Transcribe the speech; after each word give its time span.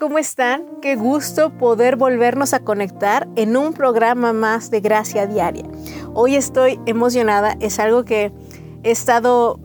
¿cómo 0.00 0.16
están? 0.16 0.64
Qué 0.80 0.96
gusto 0.96 1.50
poder 1.58 1.96
volvernos 1.96 2.54
a 2.54 2.60
conectar 2.60 3.28
en 3.36 3.54
un 3.54 3.74
programa 3.74 4.32
más 4.32 4.70
de 4.70 4.80
Gracia 4.80 5.26
Diaria. 5.26 5.66
Hoy 6.14 6.36
estoy 6.36 6.80
emocionada, 6.86 7.54
es 7.60 7.78
algo 7.78 8.06
que 8.06 8.32
he 8.82 8.90
estado 8.90 9.60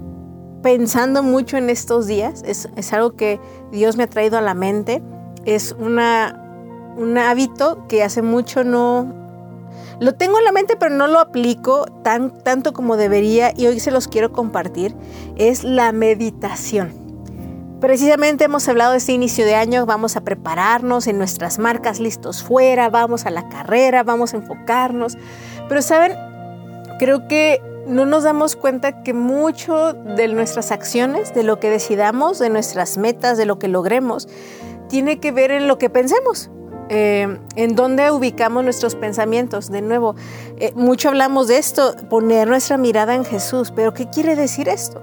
pensando 0.62 1.24
mucho 1.24 1.56
en 1.56 1.70
estos 1.70 2.06
días, 2.06 2.44
es, 2.46 2.68
algo 2.92 3.16
que 3.16 3.40
Dios 3.72 3.96
me 3.96 4.04
ha 4.04 4.08
traído 4.08 4.38
a 4.38 4.42
la 4.42 4.54
mente, 4.54 5.02
es 5.46 5.74
una, 5.80 6.38
un 6.98 7.18
hábito 7.18 7.88
que 7.88 8.04
hace 8.04 8.22
mucho 8.22 8.66
no... 8.66 9.14
Lo 10.02 10.16
tengo 10.16 10.38
en 10.38 10.44
la 10.44 10.52
mente 10.52 10.76
pero 10.76 10.94
no 10.94 11.08
lo 11.08 11.20
aplico 11.20 11.86
tan, 12.04 12.44
tanto 12.44 12.74
como 12.74 12.98
debería 12.98 13.54
y 13.56 13.68
hoy 13.68 13.80
se 13.80 13.92
los 13.92 14.10
quiero 14.10 14.34
compartir, 14.34 14.94
es 15.38 15.64
la 15.64 15.94
meditación. 15.94 17.05
Precisamente 17.80 18.46
hemos 18.46 18.68
hablado 18.70 18.92
de 18.92 18.98
este 18.98 19.12
inicio 19.12 19.46
de 19.46 19.56
año, 19.56 19.86
vamos 19.86 20.16
a 20.16 20.22
prepararnos 20.22 21.08
en 21.08 21.18
nuestras 21.18 21.60
marcas 21.60 22.00
listos 22.00 22.42
fuera, 22.42 22.90
vamos 22.90 23.26
a 23.26 23.32
la 23.32 23.50
carrera, 23.50 24.04
vamos 24.04 24.34
a 24.34 24.38
enfocarnos. 24.38 25.18
Pero 25.68 25.82
saben, 25.82 26.14
creo 27.00 27.28
que 27.28 27.62
no 27.86 28.06
nos 28.06 28.24
damos 28.24 28.56
cuenta 28.56 29.04
que 29.04 29.14
mucho 29.14 29.94
de 29.94 30.28
nuestras 30.30 30.72
acciones, 30.72 31.34
de 31.34 31.44
lo 31.44 31.60
que 31.60 31.70
decidamos, 31.70 32.40
de 32.40 32.50
nuestras 32.50 32.98
metas, 32.98 33.38
de 33.38 33.46
lo 33.46 33.60
que 33.60 33.68
logremos, 33.68 34.30
tiene 34.88 35.20
que 35.20 35.32
ver 35.32 35.52
en 35.52 35.68
lo 35.68 35.78
que 35.78 35.90
pensemos. 35.90 36.50
Eh, 36.88 37.40
en 37.56 37.76
dónde 37.76 38.12
ubicamos 38.12 38.64
nuestros 38.64 38.96
pensamientos. 38.96 39.72
De 39.72 39.82
nuevo, 39.82 40.16
eh, 40.58 40.72
mucho 40.76 41.10
hablamos 41.10 41.48
de 41.48 41.58
esto, 41.58 41.96
poner 42.10 42.48
nuestra 42.48 42.78
mirada 42.78 43.16
en 43.16 43.26
Jesús, 43.26 43.74
pero 43.76 43.94
¿qué 43.94 44.08
quiere 44.10 44.36
decir 44.36 44.70
esto? 44.70 45.02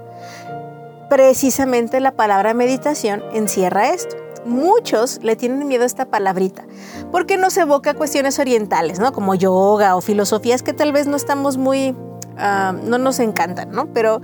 Precisamente 1.13 1.99
la 1.99 2.15
palabra 2.15 2.55
meditación 2.55 3.21
encierra 3.33 3.89
esto. 3.91 4.15
Muchos 4.45 5.19
le 5.21 5.35
tienen 5.35 5.67
miedo 5.67 5.83
a 5.83 5.85
esta 5.85 6.05
palabrita 6.05 6.65
porque 7.11 7.37
nos 7.37 7.55
evoca 7.55 7.93
cuestiones 7.93 8.39
orientales, 8.39 8.97
¿no? 8.97 9.13
Como 9.13 9.35
yoga 9.35 9.95
o 9.95 10.01
filosofías 10.01 10.63
que 10.63 10.73
tal 10.73 10.91
vez 10.91 11.05
no 11.05 11.15
estamos 11.15 11.57
muy, 11.57 11.95
ah, 12.39 12.73
no 12.83 12.97
nos 12.97 13.19
encantan, 13.19 13.69
¿no? 13.69 13.93
Pero, 13.93 14.21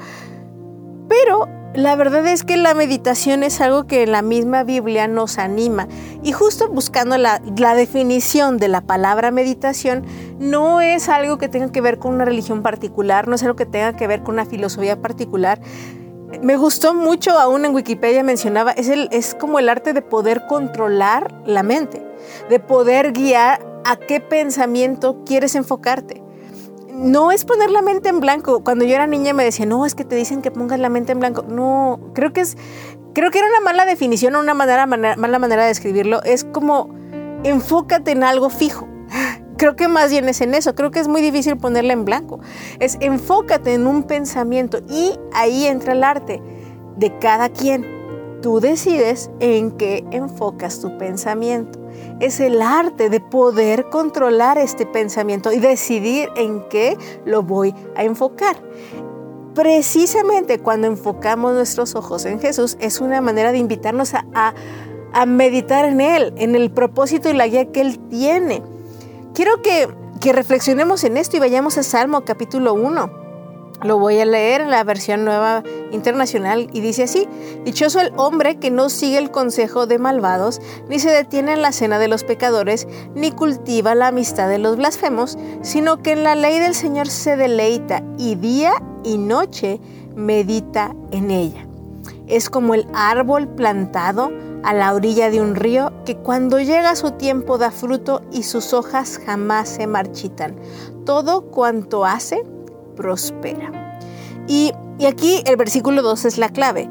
pero 1.07 1.47
la 1.75 1.95
verdad 1.95 2.25
es 2.25 2.43
que 2.43 2.57
la 2.57 2.73
meditación 2.73 3.43
es 3.43 3.61
algo 3.61 3.85
que 3.85 4.07
la 4.07 4.23
misma 4.23 4.63
Biblia 4.63 5.07
nos 5.07 5.37
anima. 5.37 5.87
Y 6.23 6.31
justo 6.31 6.69
buscando 6.69 7.19
la, 7.19 7.39
la, 7.55 7.75
definición 7.75 8.57
de 8.57 8.67
la 8.67 8.81
palabra 8.81 9.29
meditación, 9.29 10.03
no 10.39 10.81
es 10.81 11.07
algo 11.07 11.37
que 11.37 11.49
tenga 11.49 11.71
que 11.71 11.81
ver 11.81 11.99
con 11.99 12.15
una 12.15 12.25
religión 12.25 12.63
particular, 12.63 13.27
no 13.27 13.35
es 13.35 13.43
algo 13.43 13.55
que 13.55 13.67
tenga 13.67 13.95
que 13.95 14.07
ver 14.07 14.23
con 14.23 14.33
una 14.33 14.45
filosofía 14.45 14.99
particular, 14.99 15.61
me 16.41 16.57
gustó 16.57 16.93
mucho, 16.93 17.37
aún 17.37 17.65
en 17.65 17.73
Wikipedia 17.73 18.23
mencionaba, 18.23 18.71
es, 18.71 18.87
el, 18.89 19.09
es 19.11 19.35
como 19.35 19.59
el 19.59 19.67
arte 19.67 19.93
de 19.93 20.01
poder 20.01 20.45
controlar 20.47 21.33
la 21.45 21.63
mente, 21.63 22.05
de 22.49 22.59
poder 22.59 23.13
guiar 23.13 23.65
a 23.85 23.95
qué 23.95 24.19
pensamiento 24.19 25.23
quieres 25.25 25.55
enfocarte. 25.55 26.21
No 26.93 27.31
es 27.31 27.45
poner 27.45 27.71
la 27.71 27.81
mente 27.81 28.09
en 28.09 28.19
blanco. 28.19 28.63
Cuando 28.63 28.83
yo 28.83 28.93
era 28.93 29.07
niña 29.07 29.33
me 29.33 29.45
decía, 29.45 29.65
no, 29.65 29.85
es 29.85 29.95
que 29.95 30.03
te 30.03 30.15
dicen 30.15 30.41
que 30.41 30.51
pongas 30.51 30.79
la 30.79 30.89
mente 30.89 31.13
en 31.13 31.19
blanco. 31.19 31.43
No, 31.43 31.99
creo 32.13 32.33
que 32.33 32.41
es, 32.41 32.57
creo 33.13 33.31
que 33.31 33.39
era 33.39 33.47
una 33.47 33.61
mala 33.61 33.85
definición 33.85 34.35
o 34.35 34.39
una 34.41 34.53
manera, 34.53 34.85
mala 34.85 35.39
manera 35.39 35.63
de 35.63 35.71
escribirlo. 35.71 36.21
Es 36.23 36.43
como 36.43 36.93
enfócate 37.43 38.11
en 38.11 38.23
algo 38.23 38.49
fijo 38.49 38.88
creo 39.59 39.75
que 39.75 39.89
más 39.89 40.09
bien 40.09 40.27
es 40.29 40.39
en 40.41 40.55
eso, 40.55 40.73
creo 40.73 40.89
que 40.89 40.99
es 40.99 41.07
muy 41.07 41.21
difícil 41.21 41.57
ponerla 41.57 41.93
en 41.93 42.05
blanco. 42.05 42.39
Es 42.79 42.97
enfócate 43.01 43.73
en 43.73 43.85
un 43.85 44.03
pensamiento 44.03 44.79
y 44.89 45.11
ahí 45.33 45.67
entra 45.67 45.93
el 45.93 46.03
arte 46.03 46.41
de 46.95 47.15
cada 47.19 47.49
quien. 47.49 47.85
Tú 48.41 48.61
decides 48.61 49.29
en 49.41 49.71
qué 49.71 50.05
enfocas 50.11 50.79
tu 50.79 50.97
pensamiento. 50.97 51.77
Es 52.21 52.39
el 52.39 52.61
arte 52.61 53.09
de 53.09 53.19
poder 53.19 53.89
controlar 53.89 54.57
este 54.57 54.85
pensamiento 54.85 55.51
y 55.51 55.59
decidir 55.59 56.29
en 56.37 56.63
qué 56.69 56.97
lo 57.25 57.43
voy 57.43 57.75
a 57.97 58.05
enfocar. 58.05 58.55
Precisamente 59.53 60.59
cuando 60.59 60.87
enfocamos 60.87 61.51
nuestros 61.51 61.95
ojos 61.95 62.25
en 62.25 62.39
Jesús 62.39 62.77
es 62.79 63.01
una 63.01 63.19
manera 63.19 63.51
de 63.51 63.57
invitarnos 63.57 64.13
a, 64.13 64.25
a, 64.33 64.53
a 65.11 65.25
meditar 65.25 65.83
en 65.83 65.99
Él, 65.99 66.33
en 66.37 66.55
el 66.55 66.71
propósito 66.71 67.29
y 67.29 67.33
la 67.33 67.47
guía 67.47 67.69
que 67.73 67.81
Él 67.81 67.99
tiene 68.07 68.63
quiero 69.33 69.61
que, 69.61 69.87
reflexionemos 70.33 71.03
en 71.03 71.17
esto 71.17 71.37
y 71.37 71.39
vayamos 71.39 71.77
a 71.77 71.83
Salmo 71.83 72.25
capítulo 72.25 72.73
1. 72.73 73.19
Lo 73.83 73.97
voy 73.97 74.19
a 74.19 74.25
leer 74.25 74.59
en 74.59 74.71
la 74.71 74.83
versión 74.83 75.23
nueva 75.23 75.63
internacional 75.91 76.69
y 76.73 76.81
dice 76.81 77.03
así, 77.03 77.27
Dichoso 77.63 78.01
el 78.01 78.11
hombre 78.17 78.59
que 78.59 78.71
no 78.71 78.89
sigue 78.89 79.17
el 79.17 79.31
consejo 79.31 79.87
de 79.87 79.97
malvados, 79.97 80.59
ni 80.89 80.99
se 80.99 81.09
detiene 81.09 81.53
en 81.53 81.61
la 81.61 81.71
cena 81.71 81.97
de 81.97 82.09
los 82.09 82.25
pecadores, 82.25 82.87
ni 83.15 83.31
cultiva 83.31 83.95
la 83.95 84.07
amistad 84.07 84.49
de 84.49 84.59
los 84.59 84.75
blasfemos, 84.75 85.37
sino 85.61 86.03
que 86.03 86.11
en 86.11 86.23
la 86.23 86.35
ley 86.35 86.59
del 86.59 86.75
Señor 86.75 87.07
se 87.07 87.37
deleita 87.37 88.03
y 88.17 88.35
día 88.35 88.73
y 89.05 89.17
noche 89.17 89.79
medita 90.15 90.93
en 91.11 91.31
ella. 91.31 91.65
Es 92.27 92.49
como 92.49 92.73
el 92.73 92.85
árbol 92.93 93.47
plantado 93.47 94.29
a 94.63 94.73
la 94.73 94.93
orilla 94.93 95.29
de 95.29 95.41
un 95.41 95.55
río 95.55 95.91
que 96.05 96.17
cuando 96.17 96.59
llega 96.59 96.95
su 96.95 97.11
tiempo 97.11 97.57
da 97.57 97.71
fruto 97.71 98.21
y 98.31 98.43
sus 98.43 98.73
hojas 98.73 99.19
jamás 99.25 99.69
se 99.69 99.87
marchitan. 99.87 100.55
Todo 101.05 101.49
cuanto 101.49 102.05
hace, 102.05 102.43
prospera. 102.95 103.71
Y, 104.47 104.71
aquí 105.07 105.43
el 105.45 105.55
versículo 105.55 106.01
2 106.01 106.25
es 106.25 106.37
la 106.37 106.49
clave. 106.49 106.89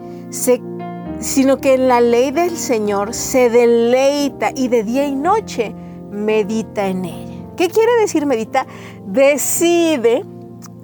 sino 1.20 1.58
que 1.58 1.74
en 1.74 1.88
la 1.88 2.00
ley 2.00 2.30
del 2.30 2.56
Señor 2.56 3.12
se 3.12 3.50
deleita 3.50 4.52
y 4.54 4.68
de 4.68 4.84
día 4.84 5.04
y 5.04 5.16
noche 5.16 5.74
medita 6.12 6.86
en 6.86 7.04
ella. 7.04 7.44
¿Qué 7.56 7.68
quiere 7.68 7.92
decir 8.00 8.24
medita? 8.24 8.68
Decide, 9.04 10.24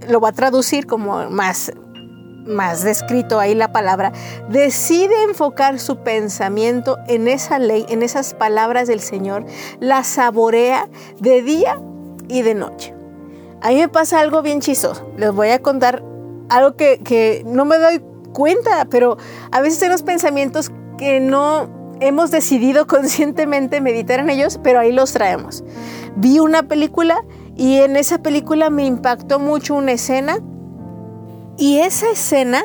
lo 0.09 0.21
va 0.21 0.31
a 0.31 0.33
traducir 0.33 0.87
como 0.89 1.31
más 1.31 1.73
más 2.47 2.83
descrito 2.83 3.41
ahí 3.41 3.55
la 3.55 3.73
palabra, 3.73 4.13
decide 4.49 5.23
enfocar 5.23 5.79
su 5.79 5.99
pensamiento 5.99 6.99
en 7.09 7.29
esa 7.29 7.59
ley, 7.59 7.87
en 7.89 8.03
esas 8.03 8.35
palabras 8.35 8.89
del 8.89 9.01
Señor, 9.01 9.45
la 9.81 10.05
saborea 10.05 10.89
de 11.19 11.43
día 11.43 11.81
y 12.29 12.43
de 12.43 12.55
noche. 12.55 12.95
A 13.61 13.69
mí 13.69 13.77
me 13.77 13.89
pasa 13.89 14.21
algo 14.21 14.43
bien 14.43 14.61
chistoso. 14.61 15.11
Les 15.17 15.33
voy 15.33 15.49
a 15.49 15.63
contar 15.63 16.03
algo 16.51 16.77
que, 16.77 17.43
no 17.47 17.65
me 17.65 17.79
doy 17.79 18.03
cuenta, 18.33 18.87
pero 18.91 19.17
a 19.51 19.61
veces 19.61 19.79
tenemos 19.79 20.03
pensamientos 20.03 20.71
que 20.99 21.21
no 21.21 21.97
hemos 22.01 22.31
decidido 22.31 22.87
conscientemente 22.89 23.81
meditar 23.81 24.21
en 24.21 24.31
ellos, 24.31 24.61
pero 24.63 24.81
ahí 24.81 24.93
los 24.93 25.13
traemos. 25.13 25.65
Vi 26.17 26.39
una 26.41 26.65
película 26.65 27.25
y 27.57 27.79
en 27.79 27.97
esa 27.97 28.19
película 28.19 28.69
me 28.69 28.85
impactó 28.85 29.39
mucho 29.39 29.75
una 29.75 29.93
escena 29.93 30.39
y 31.57 31.79
esa 31.79 32.11
escena 32.11 32.63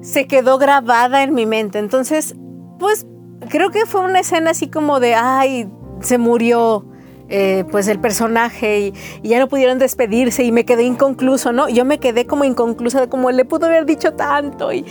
se 0.00 0.26
quedó 0.26 0.58
grabada 0.58 1.22
en 1.22 1.34
mi 1.34 1.46
mente. 1.46 1.78
Entonces, 1.78 2.34
pues 2.78 3.06
creo 3.48 3.70
que 3.70 3.86
fue 3.86 4.02
una 4.02 4.20
escena 4.20 4.50
así 4.50 4.68
como 4.68 5.00
de, 5.00 5.14
ay, 5.14 5.68
se 6.00 6.18
murió. 6.18 6.84
Eh, 7.28 7.64
pues 7.72 7.88
el 7.88 7.98
personaje 7.98 8.92
y, 9.22 9.28
ya 9.28 9.40
no 9.40 9.48
pudieron 9.48 9.80
despedirse 9.80 10.44
y 10.44 10.52
me 10.52 10.64
quedé 10.64 10.84
inconcluso, 10.84 11.50
¿no? 11.50 11.68
Yo 11.68 11.84
me 11.84 11.98
quedé 11.98 12.24
como 12.24 12.44
inconclusa 12.44 13.00
de 13.00 13.08
como 13.08 13.32
le 13.32 13.44
pudo 13.44 13.66
haber 13.66 13.84
dicho 13.84 14.12
tanto 14.14 14.72
y 14.72 14.84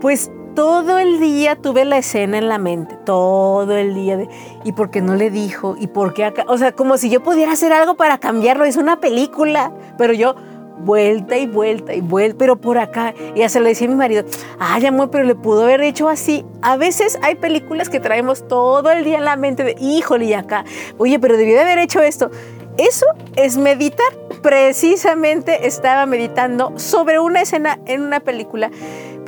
pues 0.00 0.32
todo 0.56 0.98
el 0.98 1.20
día 1.20 1.54
tuve 1.54 1.84
la 1.84 1.98
escena 1.98 2.38
en 2.38 2.48
la 2.48 2.58
mente, 2.58 2.96
todo 3.04 3.76
el 3.76 3.94
día 3.94 4.16
de, 4.16 4.28
y 4.64 4.72
por 4.72 4.90
qué 4.90 5.00
no 5.00 5.14
le 5.14 5.30
dijo 5.30 5.76
y 5.78 5.86
por 5.86 6.12
qué 6.12 6.24
acá, 6.24 6.44
o 6.48 6.58
sea, 6.58 6.72
como 6.72 6.98
si 6.98 7.08
yo 7.08 7.22
pudiera 7.22 7.52
hacer 7.52 7.72
algo 7.72 7.96
para 7.96 8.18
cambiarlo, 8.18 8.64
es 8.64 8.76
una 8.76 8.98
película, 8.98 9.72
pero 9.96 10.12
yo 10.14 10.34
vuelta 10.80 11.36
y 11.36 11.46
vuelta 11.46 11.94
y 11.94 12.00
vuelta, 12.00 12.36
pero 12.38 12.56
por 12.56 12.78
acá. 12.78 13.14
Y 13.34 13.46
ya 13.46 13.60
le 13.60 13.68
decía 13.68 13.86
a 13.86 13.90
mi 13.90 13.96
marido, 13.96 14.24
ay 14.58 14.86
amor, 14.86 15.10
pero 15.10 15.24
le 15.24 15.34
pudo 15.34 15.64
haber 15.64 15.82
hecho 15.82 16.08
así. 16.08 16.44
A 16.62 16.76
veces 16.76 17.18
hay 17.22 17.36
películas 17.36 17.88
que 17.88 18.00
traemos 18.00 18.46
todo 18.48 18.90
el 18.90 19.04
día 19.04 19.18
en 19.18 19.24
la 19.24 19.36
mente 19.36 19.64
de, 19.64 19.76
híjole, 19.80 20.26
y 20.26 20.34
acá, 20.34 20.64
oye, 20.98 21.18
pero 21.18 21.36
debió 21.36 21.54
de 21.54 21.62
haber 21.62 21.78
hecho 21.78 22.02
esto. 22.02 22.30
Eso 22.76 23.06
es 23.36 23.56
meditar. 23.56 24.06
Precisamente 24.42 25.66
estaba 25.66 26.06
meditando 26.06 26.72
sobre 26.78 27.18
una 27.18 27.42
escena 27.42 27.80
en 27.86 28.02
una 28.02 28.20
película 28.20 28.70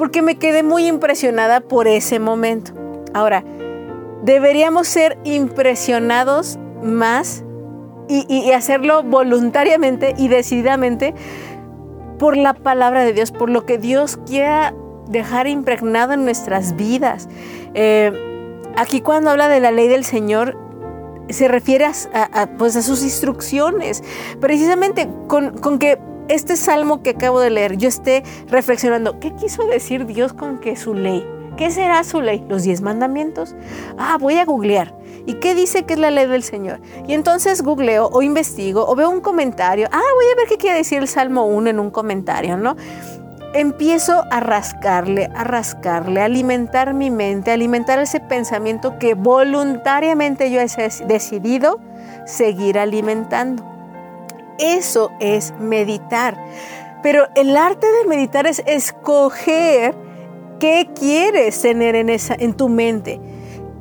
porque 0.00 0.22
me 0.22 0.38
quedé 0.38 0.62
muy 0.62 0.86
impresionada 0.86 1.60
por 1.60 1.86
ese 1.86 2.20
momento. 2.20 2.72
Ahora, 3.12 3.44
deberíamos 4.22 4.88
ser 4.88 5.18
impresionados 5.24 6.58
más 6.82 7.44
y, 8.10 8.50
hacerlo 8.52 9.02
voluntariamente 9.02 10.14
y 10.18 10.28
decididamente 10.28 11.14
por 12.18 12.36
la 12.36 12.54
palabra 12.54 13.04
de 13.04 13.12
Dios, 13.12 13.30
por 13.30 13.48
lo 13.48 13.64
que 13.64 13.78
Dios 13.78 14.18
quiera 14.26 14.74
dejar 15.08 15.46
impregnado 15.46 16.12
en 16.12 16.24
nuestras 16.24 16.76
vidas. 16.76 17.28
Eh, 17.74 18.12
aquí 18.76 19.00
cuando 19.00 19.30
habla 19.30 19.48
de 19.48 19.60
la 19.60 19.70
ley 19.70 19.88
del 19.88 20.04
Señor, 20.04 20.58
se 21.28 21.46
refiere 21.48 21.86
a, 21.86 22.48
pues 22.58 22.74
a 22.76 22.82
sus 22.82 23.02
instrucciones, 23.04 24.02
precisamente 24.40 25.08
con, 25.28 25.56
con, 25.58 25.78
que 25.78 25.98
este 26.28 26.56
salmo 26.56 27.02
que 27.02 27.10
acabo 27.10 27.40
de 27.40 27.50
leer, 27.50 27.76
yo 27.76 27.88
esté 27.88 28.24
reflexionando, 28.48 29.20
¿qué 29.20 29.32
quiso 29.36 29.64
decir 29.66 30.06
Dios 30.06 30.32
con 30.32 30.58
que 30.58 30.74
su 30.74 30.94
ley? 30.94 31.24
¿Qué 31.56 31.70
será 31.70 32.02
su 32.04 32.20
ley? 32.20 32.44
¿Los 32.48 32.62
diez 32.62 32.80
mandamientos? 32.80 33.54
Ah, 33.98 34.16
voy 34.18 34.38
a 34.38 34.44
googlear. 34.44 34.94
¿Y 35.30 35.34
qué 35.34 35.54
dice 35.54 35.84
que 35.84 35.94
es 35.94 36.00
la 36.00 36.10
ley 36.10 36.26
del 36.26 36.42
Señor? 36.42 36.80
Y 37.06 37.14
entonces 37.14 37.62
googleo 37.62 38.08
o 38.12 38.20
investigo 38.20 38.84
o 38.88 38.96
veo 38.96 39.08
un 39.08 39.20
comentario. 39.20 39.86
Ah, 39.92 40.02
voy 40.16 40.24
a 40.32 40.34
ver 40.34 40.48
qué 40.48 40.56
quiere 40.56 40.78
decir 40.78 40.98
el 40.98 41.06
Salmo 41.06 41.44
1 41.46 41.70
en 41.70 41.78
un 41.78 41.92
comentario, 41.92 42.56
¿no? 42.56 42.74
Empiezo 43.54 44.24
a 44.28 44.40
rascarle, 44.40 45.30
a 45.32 45.44
rascarle, 45.44 46.20
a 46.20 46.24
alimentar 46.24 46.94
mi 46.94 47.12
mente, 47.12 47.52
a 47.52 47.54
alimentar 47.54 48.00
ese 48.00 48.18
pensamiento 48.18 48.98
que 48.98 49.14
voluntariamente 49.14 50.50
yo 50.50 50.60
he 50.60 50.66
decidido 51.06 51.78
seguir 52.26 52.76
alimentando. 52.76 53.64
Eso 54.58 55.12
es 55.20 55.54
meditar. 55.60 56.36
Pero 57.04 57.28
el 57.36 57.56
arte 57.56 57.86
de 57.86 58.08
meditar 58.08 58.48
es 58.48 58.64
escoger 58.66 59.94
qué 60.58 60.90
quieres 60.92 61.62
tener 61.62 61.94
en, 61.94 62.08
esa, 62.08 62.34
en 62.34 62.54
tu 62.54 62.68
mente. 62.68 63.20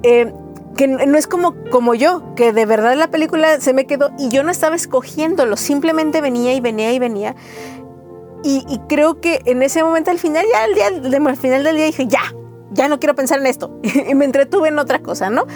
Eh, 0.04 0.32
que 0.80 0.88
no 0.88 1.18
es 1.18 1.28
como, 1.28 1.56
como 1.72 1.94
yo, 1.94 2.34
que 2.36 2.54
de 2.54 2.66
verdad 2.66 2.96
la 2.96 3.12
película 3.12 3.60
se 3.60 3.74
me 3.74 3.86
quedó 3.86 4.12
y 4.18 4.30
yo 4.30 4.44
no 4.44 4.50
estaba 4.50 4.78
escogiéndolo, 4.78 5.58
simplemente 5.58 6.22
venía 6.22 6.54
y 6.54 6.62
venía 6.62 6.94
y 6.94 7.00
venía. 7.00 7.36
Y, 8.46 8.64
creo 8.88 9.20
que 9.20 9.42
en 9.44 9.62
ese 9.62 9.84
momento 9.84 10.10
al 10.10 10.20
final, 10.20 10.46
ya 10.50 10.64
al, 10.64 10.74
día, 10.74 11.20
al 11.28 11.36
final 11.36 11.66
del 11.66 11.76
día 11.76 11.86
dije, 11.86 12.08
ya, 12.08 12.22
ya 12.72 12.88
no 12.88 12.98
quiero 12.98 13.14
pensar 13.14 13.40
en 13.40 13.48
esto. 13.48 13.78
y 13.84 14.16
me 14.16 14.24
entretuve 14.24 14.70
en 14.70 14.80
otra 14.80 15.00
cosa, 15.00 15.30
¿no? 15.30 15.48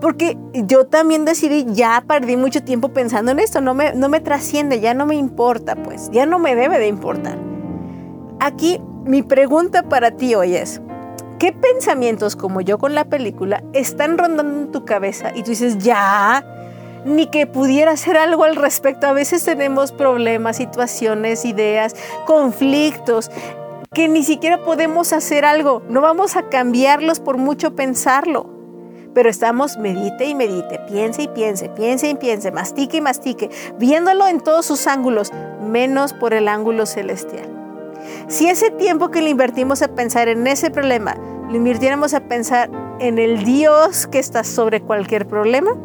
Porque 0.00 0.38
yo 0.54 0.86
también 0.86 1.26
decidí, 1.26 1.66
ya 1.68 2.02
perdí 2.08 2.38
mucho 2.38 2.64
tiempo 2.64 2.94
pensando 2.94 3.30
en 3.30 3.40
esto, 3.40 3.60
no 3.60 3.74
me, 3.74 3.92
no 3.92 4.08
me 4.08 4.20
trasciende, 4.20 4.80
ya 4.80 4.94
no 4.94 5.04
me 5.04 5.16
importa, 5.16 5.76
pues, 5.76 6.08
ya 6.12 6.24
no 6.24 6.38
me 6.38 6.56
debe 6.56 6.78
de 6.78 6.86
importar. 6.86 7.36
Aquí 8.40 8.80
mi 9.04 9.22
pregunta 9.22 9.82
para 9.82 10.12
ti 10.12 10.34
hoy 10.34 10.56
es, 10.56 10.80
¿qué 11.42 11.50
pensamientos 11.50 12.36
como 12.36 12.60
yo 12.60 12.78
con 12.78 12.94
la 12.94 13.06
película 13.06 13.64
están 13.72 14.16
rondando 14.16 14.60
en 14.60 14.70
tu 14.70 14.84
cabeza 14.84 15.32
y 15.34 15.42
tú 15.42 15.50
dices, 15.50 15.78
ya, 15.78 16.46
ni 17.04 17.26
que 17.26 17.48
pudiera 17.48 17.90
hacer 17.90 18.16
algo 18.16 18.44
al 18.44 18.54
respecto? 18.54 19.08
A 19.08 19.12
veces 19.12 19.42
tenemos 19.42 19.90
problemas, 19.90 20.58
situaciones, 20.58 21.44
ideas, 21.44 21.96
conflictos 22.26 23.32
que 23.92 24.06
ni 24.06 24.22
siquiera 24.22 24.64
podemos 24.64 25.12
hacer 25.12 25.44
algo, 25.44 25.82
no 25.88 26.00
vamos 26.00 26.36
a 26.36 26.48
cambiarlos 26.48 27.18
por 27.18 27.38
mucho 27.38 27.74
pensarlo 27.74 28.48
pero 29.12 29.28
estamos 29.28 29.76
medite 29.76 30.24
y 30.24 30.34
medite, 30.34 30.78
piense 30.88 31.24
y 31.24 31.28
piense, 31.28 31.68
piense 31.68 32.08
y 32.08 32.14
piense, 32.14 32.50
mastique 32.50 32.96
y 32.96 33.00
mastique, 33.02 33.50
viéndolo 33.78 34.26
en 34.26 34.40
todos 34.40 34.64
sus 34.64 34.86
ángulos, 34.86 35.32
menos 35.60 36.14
por 36.14 36.32
el 36.32 36.48
ángulo 36.48 36.86
celestial. 36.86 37.61
Si 38.28 38.48
ese 38.48 38.70
tiempo 38.70 39.10
que 39.10 39.22
le 39.22 39.30
invertimos 39.30 39.82
a 39.82 39.88
pensar 39.88 40.28
en 40.28 40.46
ese 40.46 40.70
problema, 40.70 41.16
lo 41.48 41.56
invirtiéramos 41.56 42.14
a 42.14 42.20
pensar 42.20 42.70
en 42.98 43.18
el 43.18 43.44
Dios 43.44 44.06
que 44.06 44.18
está 44.18 44.44
sobre 44.44 44.80
cualquier 44.80 45.26
problema, 45.26 45.76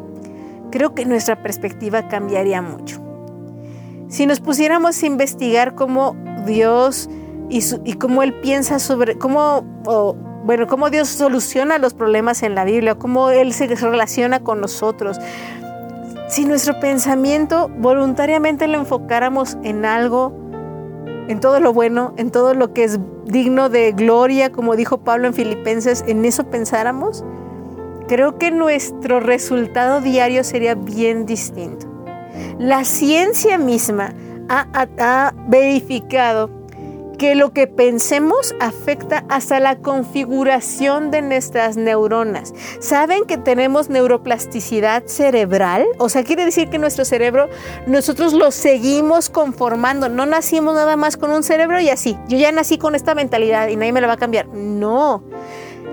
creo 0.71 0.93
que 0.93 1.05
nuestra 1.05 1.41
perspectiva 1.41 2.07
cambiaría 2.07 2.61
mucho. 2.61 3.01
Si 4.07 4.25
nos 4.25 4.39
pusiéramos 4.39 5.01
a 5.03 5.05
investigar 5.05 5.75
cómo 5.75 6.15
Dios 6.45 7.09
y, 7.49 7.93
cómo 7.95 8.23
Él 8.23 8.33
piensa 8.35 8.79
sobre, 8.79 9.17
cómo, 9.17 9.63
bueno, 10.45 10.67
cómo 10.67 10.89
Dios 10.89 11.09
soluciona 11.09 11.77
los 11.77 11.93
problemas 11.93 12.43
en 12.43 12.55
la 12.55 12.63
Biblia, 12.63 12.95
cómo 12.95 13.29
Él 13.29 13.53
se 13.53 13.67
relaciona 13.67 14.41
con 14.41 14.61
nosotros. 14.61 15.17
Si 16.29 16.45
nuestro 16.45 16.79
pensamiento 16.79 17.69
voluntariamente 17.77 18.67
lo 18.67 18.77
enfocáramos 18.77 19.57
en 19.63 19.85
algo, 19.85 20.33
en 21.27 21.39
todo 21.39 21.59
lo 21.59 21.73
bueno, 21.73 22.13
en 22.17 22.31
todo 22.31 22.53
lo 22.53 22.73
que 22.73 22.83
es 22.83 22.99
digno 23.25 23.69
de 23.69 23.91
gloria, 23.91 24.51
como 24.51 24.75
dijo 24.75 24.99
Pablo 24.99 25.27
en 25.27 25.33
Filipenses, 25.33 26.03
en 26.07 26.23
eso 26.25 26.45
pensáramos, 26.45 27.23
creo 28.07 28.37
que 28.37 28.51
nuestro 28.51 29.19
resultado 29.19 30.01
diario 30.01 30.43
sería 30.43 30.75
bien 30.75 31.25
distinto. 31.25 31.85
La 32.57 32.85
ciencia 32.85 33.57
misma 33.57 34.13
ha, 34.49 34.67
ha 34.99 35.33
verificado 35.47 36.49
que 37.17 37.35
lo 37.35 37.51
que 37.51 37.67
pensemos 37.67 38.55
afecta 38.59 39.25
hasta 39.29 39.59
la 39.59 39.77
configuración 39.77 41.11
de 41.11 41.21
nuestras 41.21 41.77
neuronas. 41.77 42.53
¿Saben 42.79 43.25
que 43.25 43.37
tenemos 43.37 43.89
neuroplasticidad 43.89 45.05
cerebral? 45.05 45.85
O 45.97 46.09
sea, 46.09 46.23
quiere 46.23 46.45
decir 46.45 46.69
que 46.69 46.77
nuestro 46.77 47.05
cerebro 47.05 47.49
nosotros 47.87 48.33
lo 48.33 48.51
seguimos 48.51 49.29
conformando. 49.29 50.09
No 50.09 50.25
nacimos 50.25 50.75
nada 50.75 50.95
más 50.95 51.17
con 51.17 51.31
un 51.31 51.43
cerebro 51.43 51.79
y 51.79 51.89
así. 51.89 52.17
Yo 52.27 52.37
ya 52.37 52.51
nací 52.51 52.77
con 52.77 52.95
esta 52.95 53.15
mentalidad 53.15 53.67
y 53.67 53.75
nadie 53.75 53.93
me 53.93 54.01
la 54.01 54.07
va 54.07 54.13
a 54.13 54.17
cambiar. 54.17 54.47
No. 54.47 55.23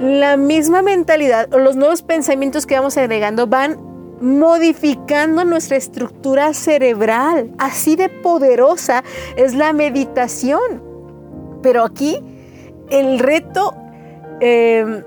La 0.00 0.36
misma 0.36 0.82
mentalidad 0.82 1.52
o 1.54 1.58
los 1.58 1.76
nuevos 1.76 2.02
pensamientos 2.02 2.66
que 2.66 2.74
vamos 2.74 2.96
agregando 2.96 3.46
van 3.46 3.78
modificando 4.20 5.44
nuestra 5.44 5.76
estructura 5.76 6.54
cerebral. 6.54 7.52
Así 7.58 7.96
de 7.96 8.08
poderosa 8.08 9.04
es 9.36 9.54
la 9.54 9.72
meditación. 9.72 10.93
Pero 11.64 11.82
aquí 11.82 12.20
el 12.90 13.18
reto, 13.18 13.74
em, 14.40 15.02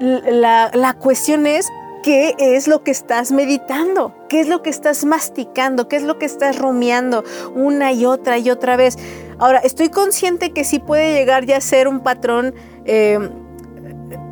la, 0.00 0.96
cuestión 0.98 1.46
es 1.46 1.68
qué 2.02 2.34
es 2.38 2.66
lo 2.66 2.82
que 2.82 2.90
estás 2.90 3.30
meditando, 3.30 4.14
qué 4.30 4.40
es 4.40 4.48
lo 4.48 4.62
que 4.62 4.70
estás 4.70 5.04
masticando, 5.04 5.86
qué 5.86 5.96
es 5.96 6.02
lo 6.04 6.18
que 6.18 6.24
estás 6.24 6.58
rumiando 6.58 7.24
una 7.54 7.92
y 7.92 8.06
otra 8.06 8.38
y 8.38 8.48
otra 8.48 8.76
vez. 8.76 8.96
Ahora, 9.38 9.58
estoy 9.58 9.90
consciente 9.90 10.52
que 10.52 10.64
sí 10.64 10.78
puede 10.78 11.12
llegar 11.12 11.44
ya 11.44 11.58
a 11.58 11.60
ser 11.60 11.88
un 11.88 12.00
patrón 12.00 12.54
em, 12.86 13.28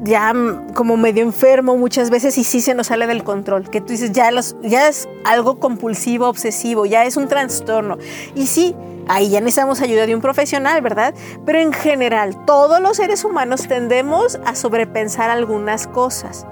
ya 0.02 0.32
como 0.74 0.96
medio 0.96 1.22
enfermo 1.22 1.76
muchas 1.76 2.08
veces 2.08 2.38
y 2.38 2.44
sí 2.44 2.62
se 2.62 2.74
nos 2.74 2.86
sale 2.86 3.06
del 3.06 3.22
control, 3.22 3.68
que 3.68 3.82
tú 3.82 3.88
dices, 3.88 4.12
ya, 4.12 4.30
ya 4.62 4.88
es 4.88 5.10
algo 5.26 5.60
compulsivo, 5.60 6.26
obsesivo, 6.26 6.86
ya 6.86 7.04
es 7.04 7.18
un 7.18 7.28
trastorno. 7.28 7.98
Y 8.34 8.46
sí, 8.46 8.74
Ahí 9.08 9.30
ya 9.30 9.40
necesitamos 9.40 9.80
ayuda 9.80 10.06
de 10.06 10.14
un 10.14 10.20
profesional, 10.20 10.80
¿verdad? 10.82 11.14
Pero 11.44 11.58
en 11.58 11.72
general, 11.72 12.44
todos 12.44 12.80
los 12.80 12.96
seres 12.96 13.24
humanos 13.24 13.68
tendemos 13.68 14.40
a 14.44 14.54
sobrepensar 14.54 15.30
algunas 15.30 15.86
cosas. 15.86 16.46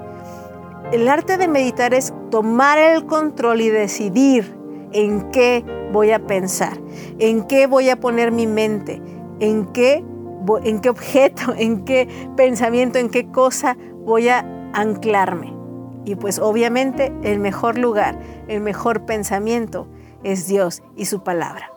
El 0.91 1.09
arte 1.09 1.37
de 1.37 1.47
meditar 1.47 1.93
es 1.93 2.13
tomar 2.31 2.77
el 2.77 3.05
control 3.05 3.61
y 3.61 3.69
decidir 3.69 4.55
en 4.93 5.29
qué 5.31 5.65
voy 5.91 6.11
a 6.11 6.19
pensar, 6.19 6.79
en 7.19 7.43
qué 7.45 7.67
voy 7.67 7.89
a 7.89 7.99
poner 7.99 8.31
mi 8.31 8.47
mente, 8.47 9.01
en 9.39 9.65
qué, 9.73 10.05
en 10.63 10.79
qué 10.79 10.89
objeto, 10.89 11.53
en 11.57 11.83
qué 11.83 12.07
pensamiento, 12.37 12.99
en 12.99 13.09
qué 13.09 13.29
cosa 13.31 13.75
voy 14.05 14.29
a 14.29 14.45
anclarme. 14.73 15.53
Y 16.05 16.15
pues 16.15 16.39
obviamente 16.39 17.11
el 17.23 17.39
mejor 17.39 17.77
lugar, 17.77 18.19
el 18.47 18.61
mejor 18.61 19.05
pensamiento 19.05 19.87
es 20.23 20.47
Dios 20.47 20.83
y 20.95 21.05
su 21.05 21.23
palabra. 21.23 21.74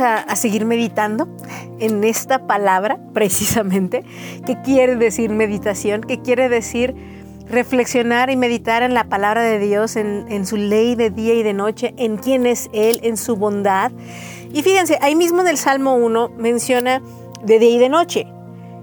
A, 0.00 0.36
seguir 0.36 0.64
meditando 0.64 1.28
en 1.78 2.04
esta 2.04 2.46
palabra 2.46 2.98
precisamente, 3.14 4.04
que 4.44 4.60
quiere 4.62 4.96
decir 4.96 5.30
meditación, 5.30 6.02
que 6.02 6.20
quiere 6.20 6.48
decir 6.48 6.94
reflexionar 7.48 8.28
y 8.30 8.36
meditar 8.36 8.82
en 8.82 8.92
la 8.92 9.04
palabra 9.04 9.42
de 9.42 9.58
Dios, 9.58 9.96
en, 9.96 10.46
su 10.46 10.56
ley 10.56 10.96
de 10.96 11.10
día 11.10 11.34
y 11.34 11.42
de 11.42 11.52
noche, 11.52 11.94
en 11.96 12.16
quién 12.16 12.44
es 12.44 12.68
Él, 12.72 13.00
en 13.02 13.16
su 13.16 13.36
bondad. 13.36 13.92
Y 14.52 14.62
fíjense, 14.62 14.98
ahí 15.00 15.14
mismo 15.14 15.42
en 15.42 15.48
el 15.48 15.56
Salmo 15.56 15.94
1 15.94 16.30
menciona 16.36 17.00
de 17.44 17.58
día 17.58 17.70
y 17.70 17.78
de 17.78 17.88
noche. 17.88 18.26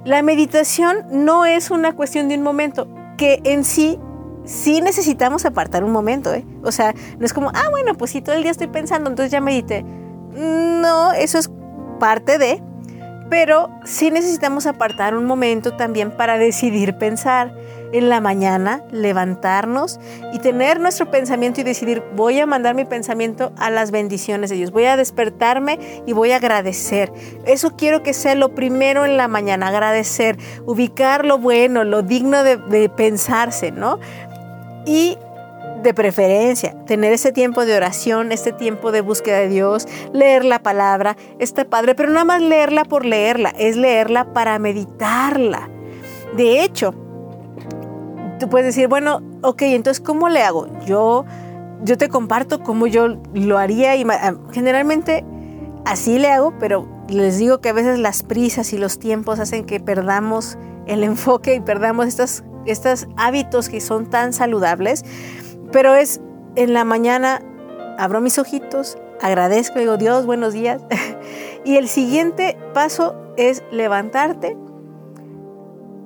La 0.05 0.21
meditación 0.21 1.05
no 1.11 1.45
es 1.45 1.71
una 1.71 1.93
cuestión 1.93 2.29
de 2.29 2.35
un 2.35 2.43
momento, 2.43 2.87
que 3.17 3.41
en 3.43 3.65
sí 3.65 3.99
sí 4.45 4.81
necesitamos 4.81 5.45
apartar 5.45 5.83
un 5.83 5.91
momento, 5.91 6.33
¿eh? 6.33 6.45
O 6.63 6.71
sea, 6.71 6.93
no 7.17 7.25
es 7.25 7.33
como, 7.33 7.49
ah, 7.49 7.69
bueno, 7.71 7.95
pues 7.95 8.11
si 8.11 8.21
todo 8.21 8.35
el 8.35 8.43
día 8.43 8.51
estoy 8.51 8.67
pensando, 8.67 9.09
entonces 9.09 9.31
ya 9.31 9.41
medité. 9.41 9.85
No, 10.35 11.11
eso 11.13 11.37
es 11.37 11.49
parte 11.99 12.37
de, 12.37 12.61
pero 13.29 13.69
sí 13.85 14.11
necesitamos 14.11 14.65
apartar 14.67 15.15
un 15.15 15.25
momento 15.25 15.73
también 15.73 16.11
para 16.11 16.37
decidir 16.37 16.97
pensar 16.97 17.53
en 17.93 18.09
la 18.09 18.19
mañana, 18.19 18.83
levantarnos 18.91 19.99
y 20.33 20.39
tener 20.39 20.79
nuestro 20.79 21.11
pensamiento 21.11 21.61
y 21.61 21.63
decidir, 21.63 22.03
voy 22.15 22.39
a 22.39 22.45
mandar 22.45 22.75
mi 22.75 22.85
pensamiento 22.85 23.53
a 23.57 23.69
las 23.69 23.91
bendiciones 23.91 24.49
de 24.49 24.57
Dios, 24.57 24.71
voy 24.71 24.85
a 24.85 24.97
despertarme 24.97 25.79
y 26.05 26.13
voy 26.13 26.31
a 26.31 26.37
agradecer. 26.37 27.13
Eso 27.45 27.75
quiero 27.77 28.01
que 28.01 28.13
sea 28.13 28.35
lo 28.35 28.55
primero 28.55 29.05
en 29.05 29.15
la 29.15 29.27
mañana, 29.27 29.67
agradecer, 29.67 30.37
ubicar 30.65 31.23
lo 31.23 31.37
bueno, 31.37 31.83
lo 31.83 32.01
digno 32.01 32.43
de, 32.43 32.57
de 32.57 32.89
pensarse, 32.89 33.71
¿no? 33.71 33.99
Y 34.85 35.17
de 35.83 35.93
preferencia, 35.93 36.75
tener 36.85 37.13
ese 37.13 37.31
tiempo 37.31 37.65
de 37.65 37.75
oración, 37.75 38.31
este 38.31 38.51
tiempo 38.51 38.91
de 38.91 39.01
búsqueda 39.01 39.37
de 39.37 39.49
Dios, 39.49 39.87
leer 40.13 40.45
la 40.45 40.63
palabra, 40.63 41.17
está 41.39 41.65
padre, 41.65 41.93
pero 41.95 42.09
nada 42.09 42.25
más 42.25 42.41
leerla 42.41 42.85
por 42.85 43.05
leerla, 43.05 43.53
es 43.57 43.75
leerla 43.75 44.33
para 44.33 44.57
meditarla. 44.59 45.69
De 46.35 46.63
hecho, 46.63 46.95
tú 48.39 48.49
puedes 48.49 48.67
decir, 48.67 48.87
bueno, 48.87 49.21
ok, 49.41 49.61
entonces, 49.63 50.01
¿cómo 50.03 50.29
le 50.29 50.41
hago? 50.41 50.67
Yo, 50.85 51.25
yo 51.83 51.97
te 51.97 52.09
comparto 52.09 52.63
cómo 52.63 52.87
yo 52.87 53.19
lo 53.33 53.57
haría 53.57 53.95
y 53.95 54.05
ah, 54.09 54.35
generalmente 54.51 55.23
así 55.85 56.17
le 56.17 56.29
hago, 56.29 56.53
pero 56.59 56.87
les 57.09 57.37
digo 57.37 57.59
que 57.59 57.69
a 57.69 57.73
veces 57.73 57.99
las 57.99 58.23
prisas 58.23 58.73
y 58.73 58.77
los 58.77 58.99
tiempos 58.99 59.39
hacen 59.39 59.65
que 59.65 59.79
perdamos 59.79 60.57
el 60.87 61.03
enfoque 61.03 61.55
y 61.55 61.59
perdamos 61.59 62.07
estos, 62.07 62.43
estos 62.65 63.07
hábitos 63.17 63.69
que 63.69 63.81
son 63.81 64.09
tan 64.09 64.33
saludables. 64.33 65.03
Pero 65.73 65.95
es 65.95 66.21
en 66.55 66.73
la 66.73 66.85
mañana, 66.85 67.41
abro 67.97 68.21
mis 68.21 68.37
ojitos, 68.37 68.95
agradezco, 69.19 69.79
digo 69.79 69.97
Dios, 69.97 70.27
buenos 70.27 70.53
días. 70.53 70.83
y 71.65 71.77
el 71.77 71.87
siguiente 71.87 72.55
paso 72.75 73.15
es 73.37 73.63
levantarte, 73.71 74.55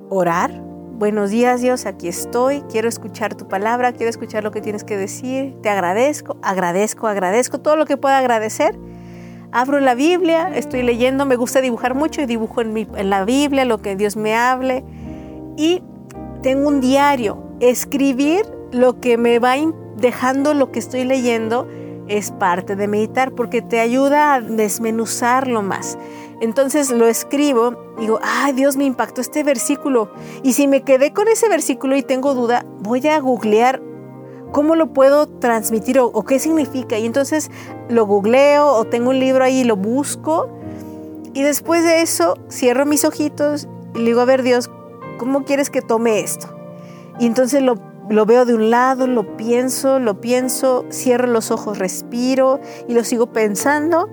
orar. 0.08 0.50
Buenos 0.98 1.30
días 1.30 1.60
Dios, 1.60 1.84
aquí 1.84 2.08
estoy, 2.08 2.62
quiero 2.62 2.88
escuchar 2.88 3.34
tu 3.34 3.46
palabra, 3.46 3.92
quiero 3.92 4.08
escuchar 4.08 4.42
lo 4.42 4.50
que 4.50 4.62
tienes 4.62 4.84
que 4.84 4.96
decir, 4.96 5.54
te 5.62 5.68
agradezco, 5.68 6.38
agradezco, 6.42 7.06
agradezco 7.06 7.60
todo 7.60 7.76
lo 7.76 7.84
que 7.84 7.98
pueda 7.98 8.18
agradecer. 8.18 8.76
Abro 9.52 9.80
la 9.80 9.94
Biblia, 9.94 10.48
estoy 10.54 10.82
leyendo, 10.82 11.26
me 11.26 11.36
gusta 11.36 11.60
dibujar 11.60 11.94
mucho 11.94 12.22
y 12.22 12.26
dibujo 12.26 12.62
en, 12.62 12.74
en 12.76 13.10
la 13.10 13.24
Biblia 13.26 13.66
lo 13.66 13.78
que 13.78 13.96
Dios 13.96 14.16
me 14.16 14.34
hable. 14.34 14.82
Y 15.56 15.82
tengo 16.42 16.68
un 16.68 16.80
diario, 16.80 17.44
escribir 17.60 18.57
lo 18.72 19.00
que 19.00 19.18
me 19.18 19.38
va 19.38 19.54
dejando 19.96 20.54
lo 20.54 20.70
que 20.70 20.78
estoy 20.78 21.04
leyendo 21.04 21.66
es 22.08 22.30
parte 22.30 22.76
de 22.76 22.88
meditar 22.88 23.32
porque 23.32 23.62
te 23.62 23.80
ayuda 23.80 24.34
a 24.34 24.40
desmenuzarlo 24.40 25.62
más. 25.62 25.98
Entonces 26.40 26.90
lo 26.90 27.06
escribo, 27.06 27.76
digo, 27.98 28.20
ay 28.22 28.52
Dios 28.52 28.76
me 28.76 28.84
impactó 28.84 29.20
este 29.20 29.42
versículo. 29.42 30.10
Y 30.42 30.52
si 30.52 30.68
me 30.68 30.82
quedé 30.82 31.12
con 31.12 31.28
ese 31.28 31.48
versículo 31.48 31.96
y 31.96 32.02
tengo 32.02 32.34
duda, 32.34 32.64
voy 32.80 33.06
a 33.08 33.18
googlear 33.20 33.82
cómo 34.52 34.76
lo 34.76 34.92
puedo 34.92 35.26
transmitir 35.26 35.98
o, 35.98 36.24
qué 36.24 36.38
significa. 36.38 36.98
Y 36.98 37.06
entonces 37.06 37.50
lo 37.88 38.06
googleo 38.06 38.66
o 38.66 38.84
tengo 38.84 39.10
un 39.10 39.18
libro 39.18 39.44
ahí 39.44 39.60
y 39.60 39.64
lo 39.64 39.76
busco. 39.76 40.48
Y 41.34 41.42
después 41.42 41.84
de 41.84 42.02
eso 42.02 42.38
cierro 42.50 42.86
mis 42.86 43.04
ojitos 43.04 43.68
y 43.94 43.98
le 43.98 44.04
digo, 44.06 44.20
a 44.20 44.24
ver 44.24 44.42
Dios, 44.42 44.70
¿cómo 45.18 45.44
quieres 45.44 45.70
que 45.70 45.82
tome 45.82 46.20
esto? 46.20 46.48
Y 47.18 47.26
entonces 47.26 47.62
lo 47.62 47.74
lo 48.10 48.26
veo 48.26 48.44
de 48.44 48.54
un 48.54 48.70
lado, 48.70 49.06
lo 49.06 49.36
pienso, 49.36 49.98
lo 49.98 50.20
pienso, 50.20 50.86
cierro 50.90 51.26
los 51.26 51.50
ojos, 51.50 51.78
respiro 51.78 52.60
y 52.88 52.94
lo 52.94 53.04
sigo 53.04 53.32
pensando. 53.32 54.08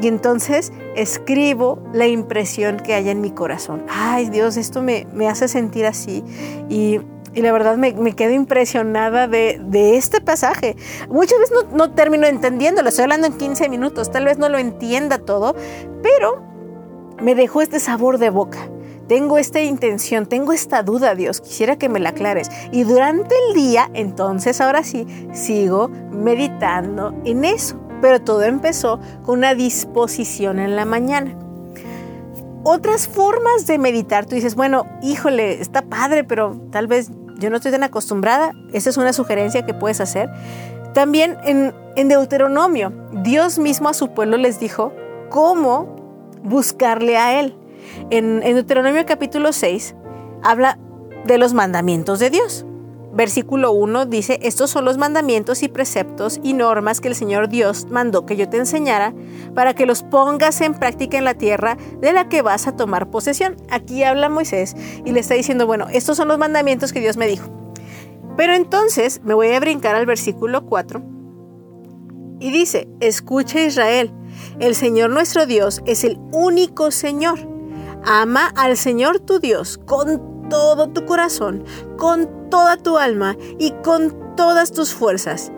Y 0.00 0.06
entonces 0.06 0.72
escribo 0.94 1.82
la 1.92 2.06
impresión 2.06 2.76
que 2.76 2.94
haya 2.94 3.10
en 3.10 3.20
mi 3.20 3.30
corazón. 3.30 3.84
Ay 3.88 4.30
Dios, 4.30 4.56
esto 4.56 4.82
me, 4.82 5.06
hace 5.28 5.48
sentir 5.48 5.86
así. 5.86 6.24
Y, 6.68 7.00
la 7.34 7.52
verdad 7.52 7.76
me, 7.76 7.94
quedo 8.16 8.32
impresionada 8.32 9.28
de, 9.28 9.96
este 9.96 10.20
pasaje. 10.20 10.76
Muchas 11.08 11.38
veces 11.38 11.54
no, 11.54 11.76
no 11.76 11.92
termino 11.92 12.26
entendiéndolo, 12.26 12.88
estoy 12.88 13.04
hablando 13.04 13.28
en 13.28 13.34
15 13.34 13.68
minutos, 13.68 14.10
tal 14.10 14.24
vez 14.24 14.38
no 14.38 14.48
lo 14.48 14.58
entienda 14.58 15.18
todo, 15.18 15.54
pero 16.02 16.42
me 17.20 17.36
dejó 17.36 17.60
este 17.60 17.78
sabor 17.78 18.18
de 18.18 18.30
boca 18.30 18.68
tengo 19.08 19.38
esta 19.38 19.60
intención, 19.60 20.26
tengo 20.26 20.52
esta 20.52 20.82
duda, 20.82 21.14
Dios, 21.14 21.40
quisiera 21.40 21.76
que 21.76 21.88
me 21.88 21.98
la 21.98 22.10
aclares. 22.10 22.50
Y 22.72 22.84
durante 22.84 23.34
el 23.48 23.54
día, 23.54 23.90
entonces 23.94 24.60
ahora 24.60 24.84
sí, 24.84 25.06
sigo 25.32 25.88
meditando 25.88 27.14
en 27.24 27.44
eso. 27.44 27.80
Pero 28.00 28.20
todo 28.20 28.42
empezó 28.42 29.00
con 29.24 29.38
una 29.38 29.54
disposición 29.54 30.58
en 30.58 30.76
la 30.76 30.84
mañana. 30.84 31.36
Otras 32.64 33.08
formas 33.08 33.66
de 33.66 33.78
meditar, 33.78 34.26
tú 34.26 34.34
dices, 34.34 34.54
bueno, 34.54 34.84
híjole, 35.02 35.60
está 35.60 35.82
padre, 35.82 36.22
pero 36.22 36.60
tal 36.70 36.86
vez 36.86 37.10
yo 37.38 37.50
no 37.50 37.56
estoy 37.56 37.72
tan 37.72 37.82
acostumbrada. 37.82 38.52
Esa 38.72 38.90
es 38.90 38.96
una 38.98 39.12
sugerencia 39.12 39.64
que 39.64 39.74
puedes 39.74 40.00
hacer. 40.00 40.28
También 40.92 41.38
en, 41.44 41.74
en 41.96 42.08
Deuteronomio, 42.08 42.92
Dios 43.12 43.58
mismo 43.58 43.88
a 43.88 43.94
su 43.94 44.12
pueblo 44.12 44.36
les 44.36 44.60
dijo 44.60 44.92
cómo 45.30 45.96
buscarle 46.42 47.16
a 47.16 47.40
Él. 47.40 47.56
En, 48.10 48.40
Deuteronomio 48.40 49.04
capítulo 49.06 49.52
6 49.52 49.94
habla 50.42 50.78
de 51.24 51.38
los 51.38 51.54
mandamientos 51.54 52.18
de 52.18 52.30
Dios. 52.30 52.64
Versículo 53.12 53.72
1 53.72 54.06
dice, 54.06 54.38
estos 54.42 54.70
son 54.70 54.84
los 54.84 54.98
mandamientos 54.98 55.62
y 55.62 55.68
preceptos 55.68 56.38
y 56.42 56.52
normas 56.52 57.00
que 57.00 57.08
el 57.08 57.14
Señor 57.14 57.48
Dios 57.48 57.86
mandó 57.90 58.26
que 58.26 58.36
yo 58.36 58.48
te 58.48 58.58
enseñara 58.58 59.14
para 59.54 59.74
que 59.74 59.86
los 59.86 60.02
pongas 60.02 60.60
en 60.60 60.74
práctica 60.74 61.18
en 61.18 61.24
la 61.24 61.34
tierra 61.34 61.76
de 62.00 62.12
la 62.12 62.28
que 62.28 62.42
vas 62.42 62.66
a 62.68 62.76
tomar 62.76 63.10
posesión. 63.10 63.56
Aquí 63.70 64.04
habla 64.04 64.28
Moisés 64.28 64.76
y 65.04 65.12
le 65.12 65.20
está 65.20 65.34
diciendo, 65.34 65.66
bueno, 65.66 65.86
estos 65.90 66.16
son 66.16 66.28
los 66.28 66.38
mandamientos 66.38 66.92
que 66.92 67.00
Dios 67.00 67.16
me 67.16 67.26
dijo. 67.26 67.50
Pero 68.36 68.54
entonces 68.54 69.20
me 69.24 69.34
voy 69.34 69.48
a 69.48 69.58
brincar 69.58 69.96
al 69.96 70.06
versículo 70.06 70.66
4 70.66 71.02
y 72.40 72.52
dice, 72.52 72.88
escucha 73.00 73.60
Israel, 73.60 74.12
el 74.60 74.74
Señor 74.74 75.10
nuestro 75.10 75.44
Dios 75.46 75.82
es 75.86 76.04
el 76.04 76.18
único 76.32 76.90
Señor 76.92 77.57
Ama 78.10 78.46
al 78.56 78.78
Señor 78.78 79.20
tu 79.20 79.38
Dios 79.38 79.76
con 79.84 80.48
todo 80.48 80.88
tu 80.88 81.04
corazón, 81.04 81.62
con 81.98 82.48
toda 82.48 82.78
tu 82.78 82.96
alma 82.96 83.36
y 83.58 83.72
con 83.84 84.34
todas 84.34 84.72
tus 84.72 84.94
fuerzas. 84.94 85.52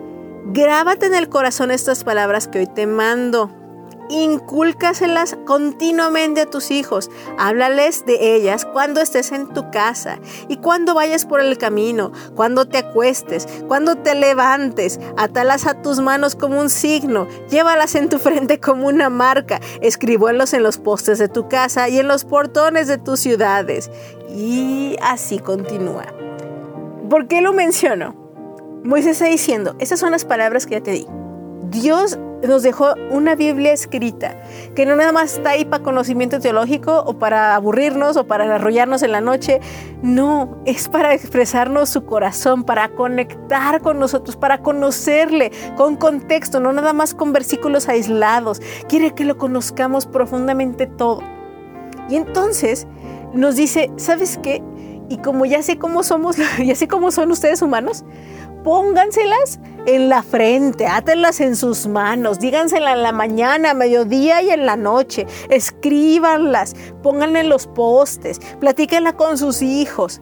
Grábate 0.47 1.05
en 1.05 1.15
el 1.15 1.29
corazón 1.29 1.71
estas 1.71 2.03
palabras 2.03 2.49
que 2.49 2.59
hoy 2.59 2.67
te 2.67 2.87
mando 2.87 3.49
incúlcaselas 4.11 5.37
continuamente 5.45 6.41
a 6.41 6.45
tus 6.45 6.69
hijos. 6.69 7.09
Háblales 7.39 8.05
de 8.05 8.35
ellas 8.35 8.65
cuando 8.65 9.01
estés 9.01 9.31
en 9.31 9.47
tu 9.47 9.71
casa 9.71 10.19
y 10.47 10.57
cuando 10.57 10.93
vayas 10.93 11.25
por 11.25 11.39
el 11.39 11.57
camino, 11.57 12.11
cuando 12.35 12.67
te 12.67 12.79
acuestes, 12.79 13.47
cuando 13.67 13.95
te 13.95 14.13
levantes. 14.13 14.99
Atalas 15.17 15.65
a 15.65 15.81
tus 15.81 15.99
manos 15.99 16.35
como 16.35 16.59
un 16.59 16.69
signo, 16.69 17.27
llévalas 17.49 17.95
en 17.95 18.09
tu 18.09 18.19
frente 18.19 18.59
como 18.59 18.87
una 18.87 19.09
marca. 19.09 19.59
Escribuelos 19.81 20.53
en 20.53 20.63
los 20.63 20.77
postes 20.77 21.17
de 21.17 21.29
tu 21.29 21.47
casa 21.47 21.89
y 21.89 21.99
en 21.99 22.07
los 22.07 22.25
portones 22.25 22.87
de 22.87 22.97
tus 22.97 23.19
ciudades. 23.19 23.89
Y 24.29 24.97
así 25.01 25.39
continúa. 25.39 26.05
¿Por 27.09 27.27
qué 27.27 27.41
lo 27.41 27.53
menciono? 27.53 28.15
Moisés 28.83 29.13
está 29.13 29.25
diciendo, 29.25 29.75
esas 29.79 29.99
son 29.99 30.11
las 30.11 30.25
palabras 30.25 30.65
que 30.65 30.75
ya 30.75 30.81
te 30.81 30.91
di. 30.91 31.07
Dios 31.71 32.19
nos 32.45 32.63
dejó 32.63 32.95
una 33.11 33.35
Biblia 33.35 33.71
escrita, 33.71 34.35
que 34.75 34.85
no 34.85 34.97
nada 34.97 35.13
más 35.13 35.35
está 35.35 35.51
ahí 35.51 35.63
para 35.63 35.81
conocimiento 35.81 36.37
teológico 36.39 37.01
o 37.05 37.17
para 37.17 37.55
aburrirnos 37.55 38.17
o 38.17 38.25
para 38.25 38.55
arrollarnos 38.55 39.03
en 39.03 39.13
la 39.13 39.21
noche. 39.21 39.61
No, 40.01 40.57
es 40.65 40.89
para 40.89 41.13
expresarnos 41.13 41.89
su 41.89 42.03
corazón, 42.03 42.65
para 42.65 42.89
conectar 42.89 43.81
con 43.81 43.99
nosotros, 43.99 44.35
para 44.35 44.57
conocerle 44.61 45.53
con 45.77 45.95
contexto, 45.95 46.59
no 46.59 46.73
nada 46.73 46.91
más 46.91 47.13
con 47.13 47.31
versículos 47.31 47.87
aislados. 47.87 48.61
Quiere 48.89 49.11
que 49.11 49.23
lo 49.23 49.37
conozcamos 49.37 50.05
profundamente 50.05 50.87
todo. 50.87 51.21
Y 52.09 52.17
entonces 52.17 52.85
nos 53.33 53.55
dice, 53.55 53.89
¿sabes 53.95 54.37
qué? 54.43 54.61
Y 55.07 55.17
como 55.17 55.45
ya 55.45 55.61
sé 55.61 55.77
cómo 55.77 56.03
somos, 56.03 56.37
ya 56.65 56.75
sé 56.75 56.87
cómo 56.87 57.11
son 57.11 57.31
ustedes 57.31 57.61
humanos, 57.61 58.03
pónganselas 58.63 59.59
en 59.85 60.09
la 60.09 60.23
frente, 60.23 60.85
átenlas 60.87 61.41
en 61.41 61.55
sus 61.55 61.87
manos, 61.87 62.39
díganselas 62.39 62.95
en 62.95 63.03
la 63.03 63.11
mañana, 63.11 63.73
mediodía 63.73 64.41
y 64.41 64.49
en 64.49 64.65
la 64.65 64.75
noche, 64.75 65.25
escríbanlas, 65.49 66.75
pónganlas 67.01 67.43
en 67.43 67.49
los 67.49 67.67
postes, 67.67 68.39
platíquenla 68.59 69.13
con 69.13 69.37
sus 69.37 69.61
hijos. 69.61 70.21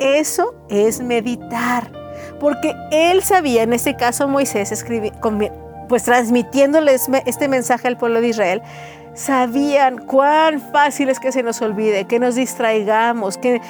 Eso 0.00 0.54
es 0.68 1.00
meditar, 1.00 1.92
porque 2.40 2.74
él 2.90 3.22
sabía, 3.22 3.62
en 3.62 3.72
este 3.72 3.96
caso 3.96 4.28
Moisés, 4.28 4.84
pues 5.88 6.02
transmitiéndoles 6.02 7.08
este 7.24 7.48
mensaje 7.48 7.88
al 7.88 7.96
pueblo 7.96 8.20
de 8.20 8.28
Israel, 8.28 8.62
sabían 9.14 9.98
cuán 9.98 10.60
fácil 10.60 11.08
es 11.08 11.18
que 11.18 11.32
se 11.32 11.42
nos 11.42 11.60
olvide, 11.62 12.04
que 12.04 12.18
nos 12.18 12.36
distraigamos, 12.36 13.38
que 13.38 13.60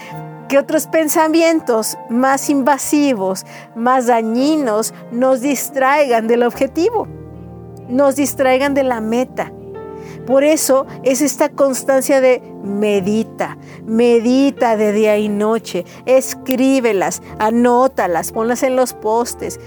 que 0.48 0.58
otros 0.58 0.86
pensamientos 0.86 1.98
más 2.08 2.50
invasivos, 2.50 3.44
más 3.76 4.06
dañinos, 4.06 4.94
nos 5.12 5.40
distraigan 5.40 6.26
del 6.26 6.42
objetivo, 6.42 7.06
nos 7.88 8.16
distraigan 8.16 8.74
de 8.74 8.82
la 8.82 9.00
meta. 9.00 9.52
Por 10.26 10.44
eso 10.44 10.86
es 11.04 11.22
esta 11.22 11.48
constancia 11.48 12.20
de 12.20 12.42
medita, 12.62 13.56
medita 13.86 14.76
de 14.76 14.92
día 14.92 15.16
y 15.16 15.28
noche, 15.28 15.84
escríbelas, 16.04 17.22
anótalas, 17.38 18.32
ponlas 18.32 18.62
en 18.62 18.76
los 18.76 18.92
postes. 18.92 19.58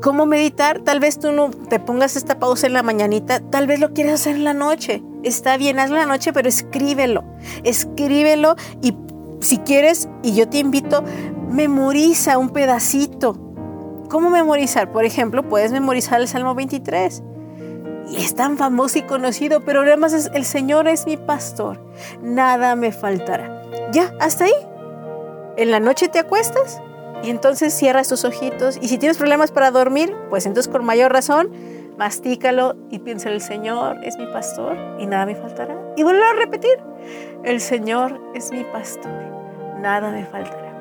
¿Cómo 0.00 0.24
meditar? 0.24 0.80
Tal 0.80 0.98
vez 0.98 1.18
tú 1.18 1.30
no 1.30 1.50
te 1.50 1.78
pongas 1.78 2.16
esta 2.16 2.38
pausa 2.38 2.66
en 2.66 2.72
la 2.72 2.82
mañanita, 2.82 3.38
tal 3.38 3.66
vez 3.66 3.80
lo 3.80 3.92
quieres 3.92 4.14
hacer 4.14 4.34
en 4.34 4.44
la 4.44 4.54
noche. 4.54 5.02
Está 5.22 5.58
bien, 5.58 5.78
hazlo 5.78 5.96
en 5.96 6.08
la 6.08 6.14
noche, 6.14 6.32
pero 6.32 6.48
escríbelo. 6.48 7.22
Escríbelo 7.64 8.56
y 8.80 8.96
si 9.40 9.58
quieres, 9.58 10.08
y 10.22 10.34
yo 10.34 10.48
te 10.48 10.58
invito, 10.58 11.02
memoriza 11.48 12.38
un 12.38 12.50
pedacito. 12.50 13.36
¿Cómo 14.08 14.30
memorizar? 14.30 14.92
Por 14.92 15.04
ejemplo, 15.04 15.48
puedes 15.48 15.72
memorizar 15.72 16.20
el 16.20 16.28
Salmo 16.28 16.54
23. 16.54 17.22
Y 18.10 18.16
es 18.16 18.34
tan 18.34 18.58
famoso 18.58 18.98
y 18.98 19.02
conocido, 19.02 19.64
pero 19.64 19.82
además 19.82 20.12
es, 20.12 20.30
el 20.34 20.44
Señor 20.44 20.88
es 20.88 21.06
mi 21.06 21.16
pastor, 21.16 21.80
nada 22.22 22.74
me 22.74 22.90
faltará. 22.90 23.62
Ya, 23.92 24.12
hasta 24.18 24.46
ahí. 24.46 24.52
En 25.56 25.70
la 25.70 25.78
noche 25.78 26.08
te 26.08 26.18
acuestas 26.18 26.80
y 27.22 27.30
entonces 27.30 27.72
cierras 27.72 28.08
tus 28.08 28.24
ojitos. 28.24 28.78
Y 28.80 28.88
si 28.88 28.98
tienes 28.98 29.16
problemas 29.16 29.52
para 29.52 29.70
dormir, 29.70 30.14
pues 30.28 30.46
entonces 30.46 30.72
con 30.72 30.84
mayor 30.84 31.12
razón, 31.12 31.50
mastícalo 32.00 32.76
y 32.88 32.98
piensa, 33.00 33.28
el 33.28 33.42
Señor 33.42 33.98
es 34.02 34.16
mi 34.16 34.26
pastor 34.28 34.74
y 34.98 35.04
nada 35.04 35.26
me 35.26 35.36
faltará. 35.36 35.76
Y 35.98 36.02
vuelve 36.02 36.24
a 36.24 36.32
repetir, 36.32 36.78
el 37.44 37.60
Señor 37.60 38.18
es 38.34 38.50
mi 38.50 38.64
pastor 38.64 39.12
nada 39.82 40.10
me 40.10 40.24
faltará. 40.24 40.72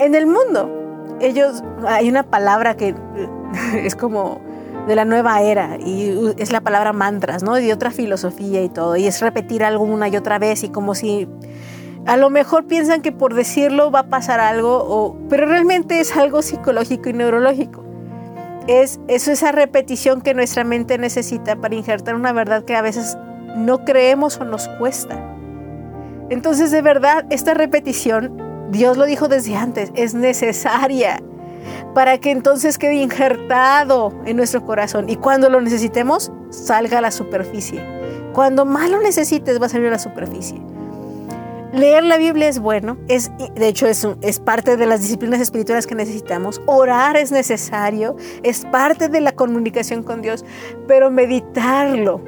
En 0.00 0.14
el 0.14 0.26
mundo, 0.26 1.16
ellos, 1.18 1.64
hay 1.86 2.10
una 2.10 2.24
palabra 2.24 2.76
que 2.76 2.94
es 3.74 3.96
como 3.96 4.38
de 4.86 4.96
la 4.96 5.06
nueva 5.06 5.40
era 5.40 5.78
y 5.78 6.34
es 6.36 6.52
la 6.52 6.60
palabra 6.60 6.92
mantras, 6.92 7.42
¿no? 7.42 7.54
De 7.54 7.72
otra 7.72 7.90
filosofía 7.90 8.62
y 8.62 8.68
todo, 8.68 8.96
y 8.96 9.06
es 9.06 9.22
repetir 9.22 9.64
algo 9.64 9.84
una 9.84 10.08
y 10.08 10.16
otra 10.18 10.38
vez 10.38 10.62
y 10.62 10.68
como 10.68 10.94
si 10.94 11.26
a 12.04 12.18
lo 12.18 12.28
mejor 12.28 12.66
piensan 12.66 13.00
que 13.00 13.12
por 13.12 13.32
decirlo 13.32 13.90
va 13.90 14.00
a 14.00 14.08
pasar 14.10 14.40
algo, 14.40 14.76
o, 14.76 15.16
pero 15.30 15.46
realmente 15.46 16.00
es 16.00 16.14
algo 16.18 16.42
psicológico 16.42 17.08
y 17.08 17.14
neurológico. 17.14 17.87
Es, 18.68 19.00
es 19.08 19.26
esa 19.26 19.50
repetición 19.50 20.20
que 20.20 20.34
nuestra 20.34 20.62
mente 20.62 20.98
necesita 20.98 21.56
para 21.56 21.74
injertar 21.74 22.14
una 22.14 22.32
verdad 22.32 22.64
que 22.64 22.76
a 22.76 22.82
veces 22.82 23.16
no 23.56 23.84
creemos 23.84 24.38
o 24.38 24.44
nos 24.44 24.68
cuesta. 24.78 25.18
Entonces, 26.30 26.70
de 26.70 26.82
verdad, 26.82 27.24
esta 27.30 27.54
repetición, 27.54 28.68
Dios 28.70 28.96
lo 28.96 29.06
dijo 29.06 29.26
desde 29.28 29.56
antes, 29.56 29.90
es 29.94 30.14
necesaria 30.14 31.20
para 31.94 32.18
que 32.18 32.30
entonces 32.30 32.78
quede 32.78 32.96
injertado 32.96 34.12
en 34.26 34.36
nuestro 34.36 34.64
corazón 34.64 35.08
y 35.08 35.16
cuando 35.16 35.48
lo 35.48 35.60
necesitemos, 35.60 36.30
salga 36.50 36.98
a 36.98 37.00
la 37.00 37.10
superficie. 37.10 37.82
Cuando 38.32 38.64
más 38.64 38.90
lo 38.90 39.00
necesites, 39.00 39.60
va 39.60 39.66
a 39.66 39.68
salir 39.68 39.88
a 39.88 39.92
la 39.92 39.98
superficie. 39.98 40.60
Leer 41.72 42.02
la 42.02 42.16
Biblia 42.16 42.48
es 42.48 42.58
bueno, 42.58 42.96
es, 43.08 43.30
de 43.54 43.68
hecho 43.68 43.86
es, 43.86 44.06
es 44.22 44.40
parte 44.40 44.76
de 44.76 44.86
las 44.86 45.02
disciplinas 45.02 45.40
espirituales 45.40 45.86
que 45.86 45.94
necesitamos. 45.94 46.62
Orar 46.66 47.16
es 47.16 47.30
necesario, 47.30 48.16
es 48.42 48.64
parte 48.66 49.08
de 49.08 49.20
la 49.20 49.32
comunicación 49.32 50.02
con 50.02 50.22
Dios, 50.22 50.46
pero 50.86 51.10
meditarlo, 51.10 52.22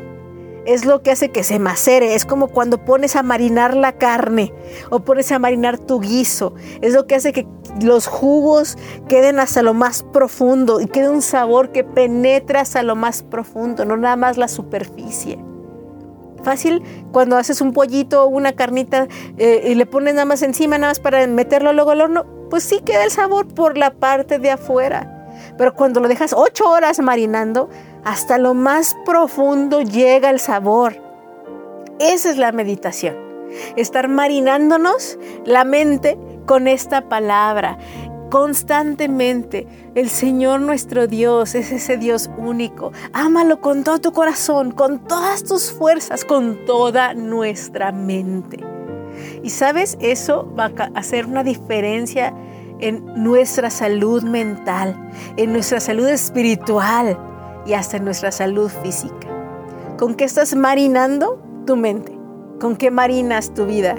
es 0.67 0.85
lo 0.85 1.03
que 1.03 1.11
hace 1.11 1.31
que 1.31 1.43
se 1.43 1.59
macere. 1.59 2.15
Es 2.15 2.27
como 2.27 2.49
cuando 2.49 2.85
pones 2.85 3.17
a 3.17 3.23
marinar 3.23 3.75
la 3.75 3.93
carne 3.93 4.53
o 4.91 5.01
pones 5.01 5.33
a 5.33 5.39
marinar 5.39 5.79
tu 5.79 6.01
guiso. 6.01 6.55
Es 6.81 6.93
lo 6.93 7.07
que 7.07 7.15
hace 7.15 7.33
que 7.33 7.47
los 7.83 8.07
jugos 8.07 8.77
queden 9.09 9.41
hasta 9.41 9.63
lo 9.63 9.75
más 9.75 10.03
profundo 10.03 10.81
y 10.81 10.87
quede 10.87 11.09
un 11.09 11.23
sabor 11.23 11.73
que 11.73 11.85
penetra 11.85 12.61
hasta 12.61 12.83
lo 12.83 12.97
más 12.97 13.23
profundo, 13.23 13.85
no 13.85 13.97
nada 13.97 14.17
más 14.17 14.37
la 14.37 14.49
superficie. 14.49 15.39
Fácil 16.43 16.83
cuando 17.13 17.37
haces 17.37 17.61
un 17.61 17.73
pollito 17.73 18.25
o 18.25 18.29
una 18.29 18.53
carnita 18.53 19.09
eh, 19.37 19.69
y 19.71 19.75
le 19.75 19.87
pones 19.87 20.15
nada 20.15 20.25
más 20.25 20.43
encima, 20.43 20.79
nada 20.79 20.91
más 20.91 21.01
para 21.01 21.27
meterlo 21.27 21.73
luego 21.73 21.91
al 21.91 22.01
horno, 22.01 22.25
pues 22.49 22.65
sí 22.65 22.81
queda 22.85 23.05
el 23.05 23.11
sabor 23.11 23.47
por 23.49 23.77
la 23.77 23.91
parte 23.91 24.39
de 24.39 24.51
afuera. 24.51 25.29
Pero 25.57 25.75
cuando 25.75 26.01
lo 26.01 26.09
dejas 26.09 26.33
ocho 26.37 26.69
horas 26.69 26.99
marinando, 27.01 27.69
hasta 28.05 28.39
lo 28.39 28.55
más 28.55 28.97
profundo 29.05 29.83
llega 29.83 30.31
el 30.31 30.41
sabor. 30.41 31.01
Esa 31.99 32.31
es 32.31 32.39
la 32.39 32.53
meditación. 32.53 33.17
estar 33.77 34.09
marinándonos 34.09 35.19
la 35.45 35.65
mente 35.65 36.17
con 36.47 36.69
esta 36.69 37.09
palabra 37.09 37.79
constantemente. 38.31 39.67
El 39.95 40.09
Señor 40.09 40.61
nuestro 40.61 41.07
Dios 41.07 41.55
es 41.55 41.73
ese 41.73 41.97
Dios 41.97 42.31
único. 42.39 42.93
Ámalo 43.13 43.61
con 43.61 43.85
todo 43.85 44.01
tu 44.01 44.13
corazón, 44.13 44.71
con 44.71 45.01
todas 45.01 45.45
tus 45.45 45.73
fuerzas, 45.73 46.25
con 46.25 46.65
toda 46.65 47.15
nuestra 47.15 47.93
mente. 47.93 48.59
Y 49.43 49.51
sabes, 49.51 49.99
eso 50.01 50.51
va 50.59 50.73
a 50.77 50.99
hacer 50.99 51.27
una 51.27 51.45
diferencia 51.45 52.35
en 52.79 53.05
nuestra 53.23 53.69
salud 53.69 54.23
mental, 54.23 55.11
en 55.37 55.53
nuestra 55.53 55.81
salud 55.81 56.09
espiritual 56.09 57.19
y 57.67 57.75
hasta 57.75 57.99
en 57.99 58.05
nuestra 58.05 58.33
salud 58.33 58.71
física. 58.83 59.29
¿Con 59.99 60.15
qué 60.15 60.25
estás 60.25 60.55
marinando 60.55 61.43
tu 61.67 61.77
mente? 61.77 62.17
¿Con 62.59 62.77
qué 62.77 62.91
marinas 62.91 63.53
tu 63.53 63.67
vida? 63.67 63.97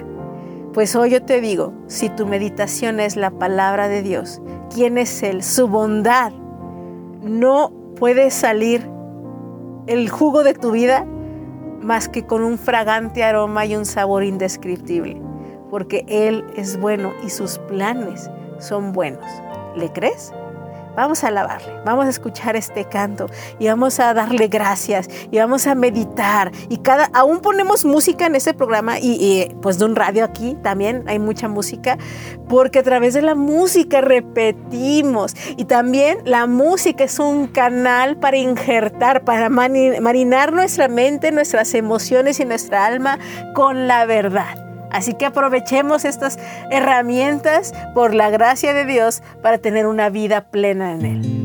Pues 0.72 0.96
hoy 0.96 1.10
yo 1.10 1.22
te 1.22 1.42
digo, 1.42 1.74
si 1.86 2.08
tu 2.08 2.26
meditación 2.26 2.98
es 2.98 3.16
la 3.16 3.30
palabra 3.30 3.88
de 3.88 4.00
Dios, 4.00 4.40
quién 4.74 4.96
es 4.96 5.22
Él, 5.22 5.42
su 5.42 5.68
bondad, 5.68 6.32
no 7.22 7.70
puede 7.96 8.30
salir 8.30 8.88
el 9.86 10.08
jugo 10.08 10.42
de 10.42 10.54
tu 10.54 10.70
vida 10.70 11.04
más 11.82 12.08
que 12.08 12.26
con 12.26 12.42
un 12.42 12.56
fragante 12.56 13.22
aroma 13.22 13.66
y 13.66 13.76
un 13.76 13.84
sabor 13.84 14.24
indescriptible, 14.24 15.20
porque 15.68 16.06
Él 16.08 16.42
es 16.56 16.80
bueno 16.80 17.12
y 17.22 17.28
sus 17.28 17.58
planes 17.58 18.30
son 18.58 18.92
buenos. 18.92 19.26
¿Le 19.76 19.92
crees? 19.92 20.32
Vamos 20.96 21.24
a 21.24 21.28
alabarle, 21.28 21.72
vamos 21.84 22.06
a 22.06 22.10
escuchar 22.10 22.56
este 22.56 22.84
canto 22.84 23.30
y 23.58 23.68
vamos 23.68 23.98
a 24.00 24.12
darle 24.12 24.48
gracias 24.48 25.08
y 25.30 25.38
vamos 25.38 25.66
a 25.66 25.74
meditar. 25.74 26.52
Y 26.68 26.78
cada, 26.78 27.06
aún 27.14 27.40
ponemos 27.40 27.84
música 27.84 28.26
en 28.26 28.36
este 28.36 28.54
programa 28.54 28.98
y, 28.98 29.54
pues 29.62 29.78
de 29.78 29.86
un 29.86 29.96
radio 29.96 30.24
aquí 30.24 30.56
también 30.62 31.04
hay 31.06 31.18
mucha 31.18 31.48
música, 31.48 31.98
porque 32.48 32.80
a 32.80 32.82
través 32.82 33.14
de 33.14 33.22
la 33.22 33.34
música 33.34 34.00
repetimos. 34.00 35.34
Y 35.56 35.64
también 35.64 36.18
la 36.24 36.46
música 36.46 37.04
es 37.04 37.18
un 37.18 37.46
canal 37.46 38.16
para 38.16 38.36
injertar, 38.36 39.24
para 39.24 39.48
marinar 39.48 40.52
nuestra 40.52 40.88
mente, 40.88 41.32
nuestras 41.32 41.74
emociones 41.74 42.40
y 42.40 42.44
nuestra 42.44 42.86
alma 42.86 43.18
con 43.54 43.86
la 43.86 44.04
verdad. 44.04 44.71
Así 44.92 45.14
que 45.14 45.26
aprovechemos 45.26 46.04
estas 46.04 46.38
herramientas 46.70 47.74
por 47.94 48.14
la 48.14 48.30
gracia 48.30 48.74
de 48.74 48.84
Dios 48.84 49.22
para 49.42 49.58
tener 49.58 49.86
una 49.86 50.10
vida 50.10 50.42
plena 50.42 50.92
en 50.92 51.04
Él. 51.04 51.41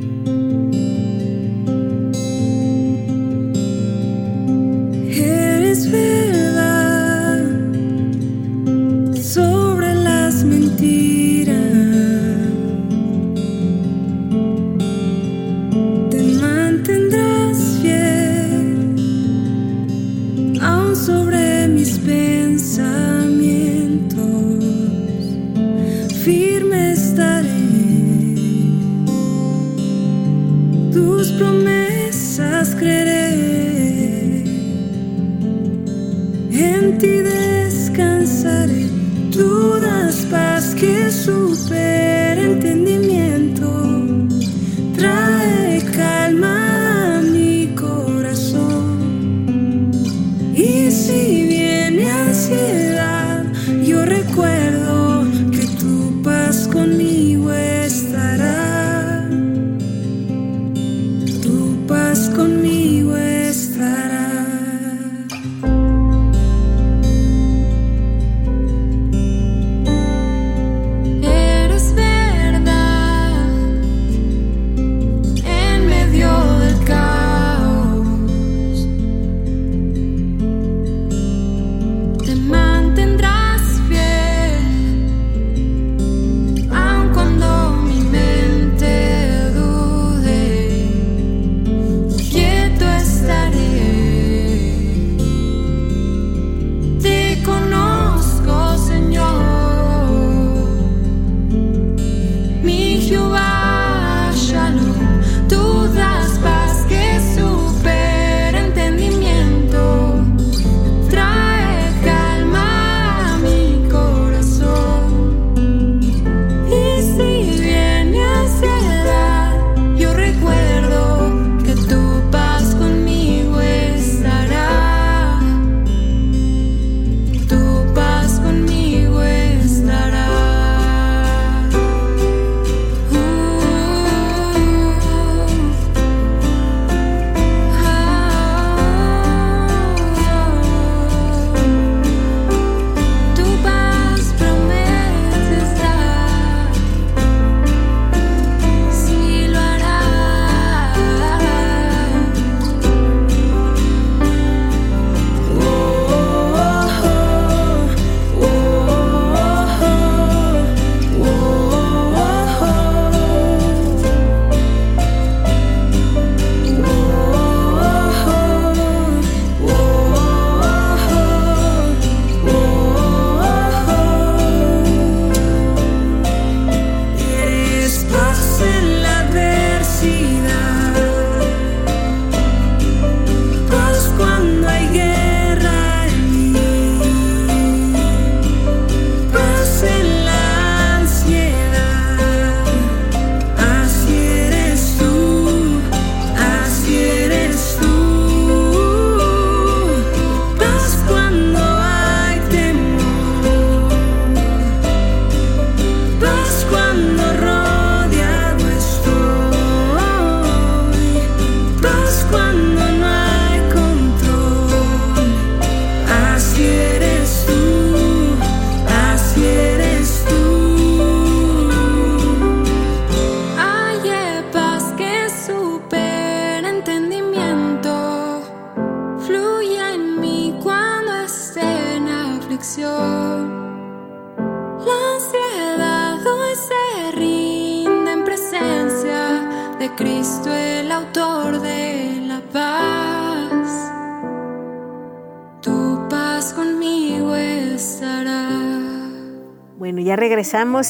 En 36.59 36.97
ti 36.97 37.21
descansaré. 37.21 38.87
Tú 39.31 39.79
das 39.79 40.25
paz 40.25 40.73
que 40.73 41.11
supera 41.11 42.41
entendimiento. 42.41 43.06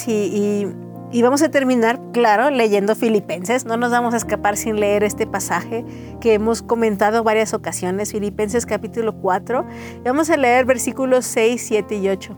Y, 0.08 0.67
y, 1.12 1.21
vamos 1.21 1.41
a 1.41 1.49
terminar, 1.49 1.99
claro, 2.13 2.49
leyendo 2.49 2.95
Filipenses. 2.95 3.65
No 3.65 3.75
nos 3.75 3.91
vamos 3.91 4.13
a 4.13 4.17
escapar 4.17 4.56
sin 4.56 4.80
leer 4.80 5.03
este 5.03 5.27
pasaje 5.27 5.86
que 6.21 6.34
hemos 6.34 6.62
comentado 6.62 7.23
varias 7.23 7.53
ocasiones, 7.53 8.12
Filipenses 8.12 8.65
capítulo 8.65 9.15
4. 9.19 9.65
Y 9.97 10.08
vamos 10.08 10.30
a 10.30 10.38
leer 10.38 10.65
versículos 10.65 11.25
6, 11.25 11.62
7 11.67 11.95
y 11.95 12.10
8. 12.10 12.38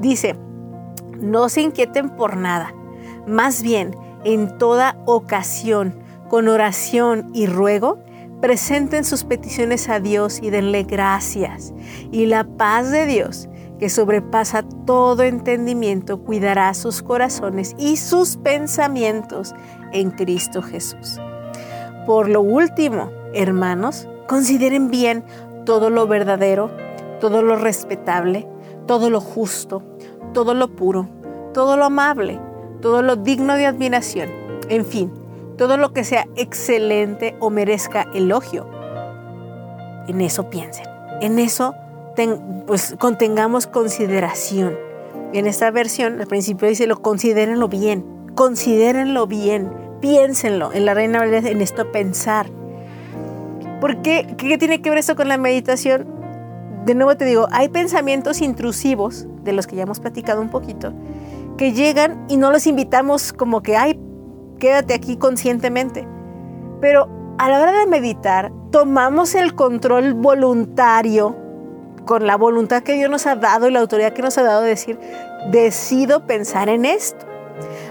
Dice, 0.00 0.36
no 1.20 1.48
se 1.48 1.62
inquieten 1.62 2.10
por 2.10 2.36
nada, 2.36 2.72
más 3.26 3.62
bien 3.62 3.96
en 4.24 4.58
toda 4.58 4.96
ocasión, 5.06 5.94
con 6.28 6.48
oración 6.48 7.30
y 7.34 7.46
ruego, 7.46 7.98
presenten 8.40 9.04
sus 9.04 9.24
peticiones 9.24 9.88
a 9.88 10.00
Dios 10.00 10.40
y 10.42 10.50
denle 10.50 10.84
gracias. 10.84 11.72
Y 12.12 12.26
la 12.26 12.44
paz 12.44 12.90
de 12.90 13.06
Dios, 13.06 13.48
que 13.78 13.88
sobrepasa 13.88 14.62
todo 14.86 15.22
entendimiento, 15.22 16.20
cuidará 16.22 16.74
sus 16.74 17.02
corazones 17.02 17.74
y 17.78 17.96
sus 17.96 18.36
pensamientos 18.36 19.54
en 19.92 20.10
Cristo 20.10 20.62
Jesús. 20.62 21.20
Por 22.06 22.28
lo 22.28 22.40
último, 22.40 23.10
hermanos, 23.34 24.08
consideren 24.26 24.90
bien 24.90 25.24
todo 25.64 25.90
lo 25.90 26.06
verdadero, 26.06 26.70
todo 27.20 27.42
lo 27.42 27.56
respetable, 27.56 28.48
todo 28.86 29.10
lo 29.10 29.20
justo, 29.20 29.82
todo 30.32 30.54
lo 30.54 30.74
puro, 30.74 31.08
todo 31.52 31.76
lo 31.76 31.84
amable, 31.84 32.40
todo 32.80 33.02
lo 33.02 33.16
digno 33.16 33.54
de 33.54 33.66
admiración, 33.66 34.30
en 34.68 34.84
fin, 34.84 35.12
todo 35.56 35.76
lo 35.76 35.92
que 35.92 36.04
sea 36.04 36.26
excelente 36.36 37.36
o 37.40 37.50
merezca 37.50 38.08
elogio. 38.14 38.68
En 40.08 40.20
eso 40.20 40.48
piensen, 40.48 40.86
en 41.20 41.38
eso 41.38 41.74
pues 42.66 42.96
contengamos 42.98 43.66
consideración. 43.66 44.76
En 45.32 45.46
esta 45.46 45.70
versión, 45.70 46.20
al 46.20 46.26
principio 46.26 46.68
dice, 46.68 46.86
lo 46.86 47.02
considérenlo 47.02 47.68
bien, 47.68 48.04
considérenlo 48.34 49.26
bien, 49.26 49.70
piénsenlo. 50.00 50.72
En 50.72 50.86
la 50.86 50.94
Reina 50.94 51.18
Valera, 51.18 51.48
en 51.48 51.60
esto 51.60 51.92
pensar. 51.92 52.50
¿Por 53.80 54.02
qué? 54.02 54.34
¿Qué 54.36 54.58
tiene 54.58 54.80
que 54.80 54.90
ver 54.90 54.98
esto 54.98 55.16
con 55.16 55.28
la 55.28 55.38
meditación? 55.38 56.06
De 56.84 56.94
nuevo 56.94 57.16
te 57.16 57.24
digo, 57.24 57.46
hay 57.52 57.68
pensamientos 57.68 58.40
intrusivos, 58.40 59.26
de 59.44 59.52
los 59.52 59.66
que 59.66 59.76
ya 59.76 59.82
hemos 59.82 60.00
platicado 60.00 60.40
un 60.40 60.50
poquito, 60.50 60.92
que 61.56 61.72
llegan 61.72 62.24
y 62.28 62.36
no 62.36 62.50
los 62.50 62.66
invitamos 62.66 63.32
como 63.32 63.62
que, 63.62 63.76
ay, 63.76 63.98
quédate 64.58 64.94
aquí 64.94 65.16
conscientemente. 65.16 66.06
Pero 66.80 67.08
a 67.38 67.48
la 67.48 67.60
hora 67.60 67.72
de 67.72 67.86
meditar, 67.86 68.52
tomamos 68.70 69.34
el 69.34 69.54
control 69.54 70.14
voluntario 70.14 71.47
con 72.08 72.26
la 72.26 72.36
voluntad 72.38 72.82
que 72.82 72.94
Dios 72.94 73.10
nos 73.10 73.26
ha 73.26 73.36
dado 73.36 73.68
y 73.68 73.70
la 73.70 73.80
autoridad 73.80 74.14
que 74.14 74.22
nos 74.22 74.38
ha 74.38 74.42
dado 74.42 74.62
de 74.62 74.70
decir, 74.70 74.98
decido 75.52 76.26
pensar 76.26 76.70
en 76.70 76.86
esto. 76.86 77.26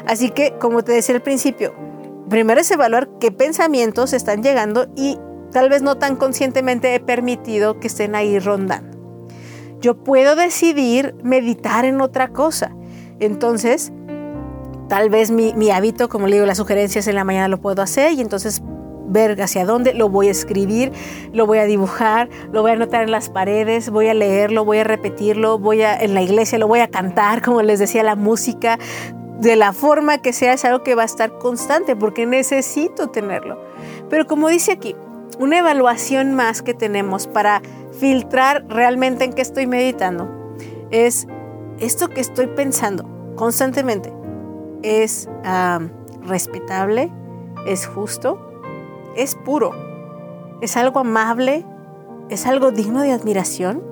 Así 0.08 0.32
que, 0.32 0.56
como 0.58 0.84
te 0.84 0.92
decía 0.92 1.14
al 1.14 1.22
principio, 1.22 1.76
primero 2.28 2.60
es 2.60 2.72
evaluar 2.72 3.10
qué 3.20 3.32
pensamientos 3.32 4.14
están 4.14 4.42
llegando 4.42 4.88
y 4.96 5.20
tal 5.52 5.70
vez 5.70 5.84
no 5.84 6.00
tan 6.00 6.16
conscientemente 6.16 6.96
he 6.96 7.00
permitido 7.00 7.80
que 7.80 7.86
estén 7.86 8.16
ahí 8.16 8.40
rondando. 8.40 8.98
Yo 9.82 10.04
puedo 10.04 10.36
decidir 10.36 11.14
meditar 11.22 11.86
en 11.86 12.02
otra 12.02 12.30
cosa. 12.30 12.72
Entonces, 13.20 13.92
tal 14.90 15.12
vez 15.12 15.30
mi, 15.30 15.54
mi 15.54 15.70
hábito, 15.70 16.10
como 16.10 16.26
le 16.26 16.38
digo, 16.38 16.48
las 16.48 16.58
sugerencias 16.58 17.06
en 17.06 17.14
la 17.14 17.24
mañana 17.24 17.50
lo 17.50 17.62
puedo 17.62 17.84
hacer 17.84 18.14
y 18.14 18.22
entonces 18.22 18.64
ver 19.08 19.42
hacia 19.42 19.66
dónde, 19.66 19.94
lo 19.94 20.10
voy 20.10 20.28
a 20.28 20.32
escribir, 20.32 20.92
lo 21.34 21.46
voy 21.46 21.60
a 21.60 21.66
dibujar, 21.66 22.30
lo 22.52 22.62
voy 22.62 22.72
a 22.72 22.74
anotar 22.76 23.04
en 23.04 23.12
las 23.12 23.30
paredes, 23.30 23.90
voy 23.90 24.08
a 24.08 24.14
leerlo, 24.14 24.66
voy 24.66 24.80
a 24.80 24.84
repetirlo, 24.84 25.58
voy 25.58 25.82
a 25.82 25.96
en 25.96 26.14
la 26.14 26.22
iglesia 26.22 26.58
lo 26.58 26.68
voy 26.68 26.80
a 26.80 26.90
cantar, 26.90 27.42
como 27.46 27.62
les 27.62 27.80
decía, 27.80 28.04
la 28.04 28.16
música 28.16 28.78
de 29.40 29.56
la 29.56 29.72
forma 29.72 30.18
que 30.20 30.34
sea 30.34 30.54
es 30.54 30.66
algo 30.66 30.84
que 30.84 30.96
va 30.96 31.04
a 31.04 31.06
estar 31.06 31.38
constante 31.38 31.96
porque 31.96 32.26
necesito 32.26 33.10
tenerlo. 33.10 33.60
Pero 34.10 34.26
como 34.26 34.50
dice 34.50 34.72
aquí, 34.72 34.96
una 35.40 35.60
evaluación 35.60 36.34
más 36.34 36.62
que 36.62 36.74
tenemos 36.74 37.28
para 37.28 37.62
filtrar 38.00 38.66
realmente 38.68 39.26
en 39.26 39.34
qué 39.34 39.42
estoy 39.42 39.68
meditando 39.68 40.28
es 40.90 41.28
esto 41.80 42.10
que 42.10 42.22
estoy 42.22 42.48
pensando 42.48 43.08
constantemente 43.36 44.12
es 44.84 45.30
respetable, 46.24 47.12
es 47.66 47.88
justo, 47.88 48.47
es 49.18 49.36
puro, 49.36 49.72
es 50.62 50.78
algo 50.78 51.00
amable, 51.00 51.66
es 52.30 52.48
algo 52.48 52.72
digno 52.72 53.02
de 53.02 53.12
admiración, 53.12 53.84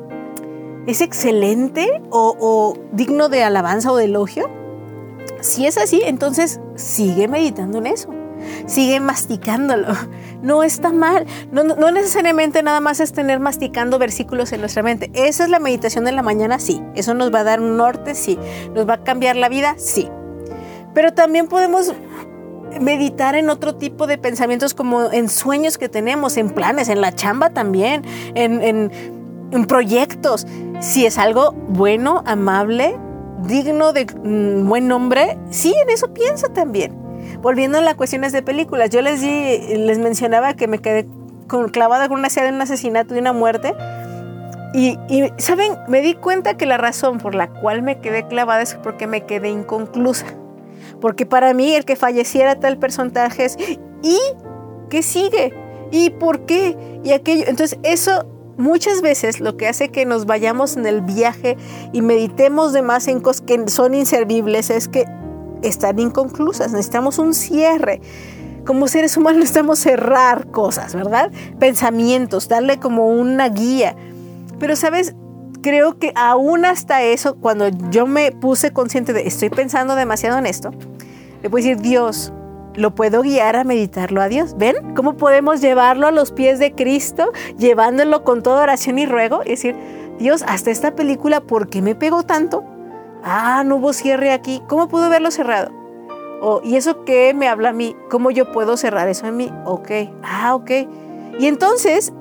es 0.88 1.02
excelente 1.02 2.02
o, 2.12 2.78
digno 2.92 3.28
de 3.28 3.44
alabanza 3.44 3.92
o 3.92 3.98
de 3.98 4.06
elogio. 4.06 4.50
Si 5.42 5.66
es 5.66 5.78
así, 5.78 6.02
entonces 6.06 6.62
sigue 6.76 7.28
meditando 7.28 7.80
en 7.80 7.88
eso 7.88 8.14
sigue 8.66 9.00
masticándolo. 9.00 9.88
No 10.42 10.62
está 10.62 10.92
mal. 10.92 11.26
No, 11.52 11.64
no, 11.64 11.90
necesariamente 11.90 12.62
nada 12.62 12.80
más 12.80 13.00
es 13.00 13.14
tener 13.14 13.40
masticando 13.40 13.98
versículos 13.98 14.52
en 14.52 14.60
nuestra 14.60 14.84
mente. 14.84 15.10
Esa 15.16 15.46
es 15.46 15.50
la 15.50 15.58
meditación 15.58 16.06
de 16.06 16.12
la 16.12 16.22
mañana, 16.22 16.60
sí. 16.60 16.84
Eso 16.94 17.16
nos 17.16 17.34
va 17.34 17.40
a 17.40 17.44
dar 17.44 17.60
un 17.62 17.78
norte, 17.78 18.14
sí. 18.14 18.38
Nos 18.76 18.88
va 18.88 18.96
a 18.96 19.04
cambiar 19.04 19.38
la 19.38 19.50
vida, 19.50 19.74
sí. 19.78 20.08
Pero 20.94 21.16
también 21.16 21.48
podemos 21.48 21.96
meditar 22.80 23.36
en 23.36 23.50
otro 23.50 23.76
tipo 23.76 24.08
de 24.08 24.18
pensamientos 24.18 24.74
como 24.74 25.12
en 25.12 25.30
sueños 25.30 25.78
que 25.78 25.90
tenemos, 25.90 26.38
en 26.38 26.50
planes, 26.50 26.90
en 26.90 27.02
la 27.02 27.14
chamba 27.14 27.50
también, 27.50 28.04
en, 28.36 28.92
proyectos. 29.68 30.46
Si 30.82 31.06
es 31.06 31.18
algo 31.18 31.54
bueno, 31.70 32.24
amable, 32.26 32.98
digno 33.48 33.94
de 33.94 34.06
mm, 34.06 34.68
buen 34.68 34.88
nombre, 34.88 35.38
sí, 35.50 35.74
en 35.82 35.90
eso 35.90 36.14
piensa 36.14 36.50
también. 36.50 36.94
Volviendo 37.42 37.78
a 37.78 37.82
las 37.82 37.96
cuestiones 37.96 38.34
de 38.34 38.42
películas, 38.42 38.90
yo 38.90 39.02
les, 39.02 39.22
di, 39.22 39.78
les 39.78 39.98
mencionaba 40.00 40.56
que 40.56 40.68
me 40.68 40.80
quedé 40.80 41.08
clavada 41.72 42.10
con 42.10 42.20
una 42.20 42.28
escena 42.28 42.48
de 42.48 42.54
un 42.54 42.62
asesinato 42.62 43.16
y 43.16 43.20
una 43.20 43.34
muerte. 43.34 43.74
Y, 44.74 44.98
¿saben? 45.38 45.78
Me 45.88 46.02
di 46.02 46.16
cuenta 46.16 46.58
que 46.58 46.66
la 46.66 46.76
razón 46.78 47.20
por 47.20 47.34
la 47.34 47.48
cual 47.48 47.82
me 47.82 48.00
quedé 48.00 48.28
clavada 48.28 48.62
es 48.62 48.76
porque 48.76 49.08
me 49.08 49.26
quedé 49.26 49.50
inconclusa. 49.50 50.26
Porque 51.00 51.26
para 51.26 51.54
mí 51.54 51.74
el 51.76 51.86
que 51.86 51.96
falleciera 51.96 52.60
tal 52.60 52.78
personaje 52.78 53.46
es, 53.46 53.58
¿y 54.02 54.18
qué 54.90 55.04
sigue? 55.04 55.54
¿Y 55.92 56.10
por 56.12 56.46
qué? 56.46 56.78
Y 57.04 57.12
aquello. 57.12 57.46
Entonces 57.48 57.80
eso 57.84 58.26
muchas 58.58 59.02
veces 59.02 59.40
lo 59.40 59.58
que 59.58 59.68
hace 59.68 59.90
que 59.90 60.06
nos 60.06 60.26
vayamos 60.26 60.78
en 60.78 60.86
el 60.86 61.02
viaje 61.02 61.58
y 61.94 62.02
meditemos 62.02 62.74
de 62.74 62.82
más 62.82 63.08
en 63.08 63.20
cosas 63.20 63.42
que 63.42 63.68
son 63.68 63.94
inservibles 63.94 64.70
es 64.70 64.88
que 64.88 65.06
están 65.62 66.00
inconclusas. 66.00 66.72
Necesitamos 66.72 67.20
un 67.20 67.34
cierre. 67.34 68.02
Como 68.66 68.88
seres 68.88 69.16
humanos 69.16 69.40
necesitamos 69.40 69.80
cerrar 69.80 70.50
cosas, 70.50 70.96
¿verdad? 70.96 71.32
Pensamientos, 71.60 72.48
darle 72.48 72.80
como 72.80 73.10
una 73.10 73.50
guía. 73.50 73.96
Pero, 74.60 74.76
¿sabes? 74.76 75.14
Creo 75.66 75.98
que 75.98 76.12
aún 76.16 76.64
hasta 76.64 77.02
eso, 77.02 77.38
cuando 77.38 77.70
yo 77.90 78.06
me 78.06 78.32
puse 78.32 78.72
consciente 78.72 79.14
de 79.14 79.26
estoy 79.26 79.50
pensando 79.50 79.96
demasiado 79.96 80.38
en 80.38 80.46
esto, 80.46 80.70
le 81.42 81.50
puedo 81.50 81.66
decir, 81.66 81.82
Dios, 81.82 82.32
lo 82.76 82.94
puedo 82.94 83.24
guiar 83.24 83.56
a 83.56 83.64
meditarlo 83.64 84.22
a 84.22 84.28
Dios. 84.28 84.56
¿Ven 84.60 84.94
cómo 84.94 85.18
podemos 85.18 85.62
llevarlo 85.62 86.06
a 86.06 86.12
los 86.12 86.32
pies 86.32 86.60
de 86.60 86.74
Cristo, 86.74 87.32
llevándolo 87.58 88.24
con 88.24 88.44
toda 88.44 88.62
oración 88.62 89.00
y 89.00 89.08
ruego? 89.08 89.42
Y 89.44 89.50
decir, 89.50 89.76
Dios, 90.20 90.44
hasta 90.48 90.70
esta 90.70 90.94
película, 90.94 91.42
¿por 91.42 91.68
qué 91.68 91.82
me 91.82 91.96
pegó 91.96 92.22
tanto? 92.22 92.64
Ah, 93.24 93.64
no 93.66 93.78
hubo 93.78 93.92
cierre 93.94 94.34
aquí. 94.34 94.62
¿Cómo 94.68 94.88
puedo 94.88 95.10
verlo 95.10 95.32
cerrado? 95.32 95.72
Oh, 96.44 96.62
¿Y 96.64 96.76
eso 96.76 97.04
qué 97.06 97.34
me 97.34 97.48
habla 97.48 97.70
a 97.70 97.74
mí? 97.74 97.96
¿Cómo 98.12 98.30
yo 98.30 98.52
puedo 98.52 98.78
cerrar 98.78 99.08
eso 99.08 99.26
en 99.26 99.38
mí? 99.38 99.52
Ok. 99.66 99.90
Ah, 100.22 100.54
ok. 100.54 100.70
Y 101.40 101.48
entonces 101.48 102.14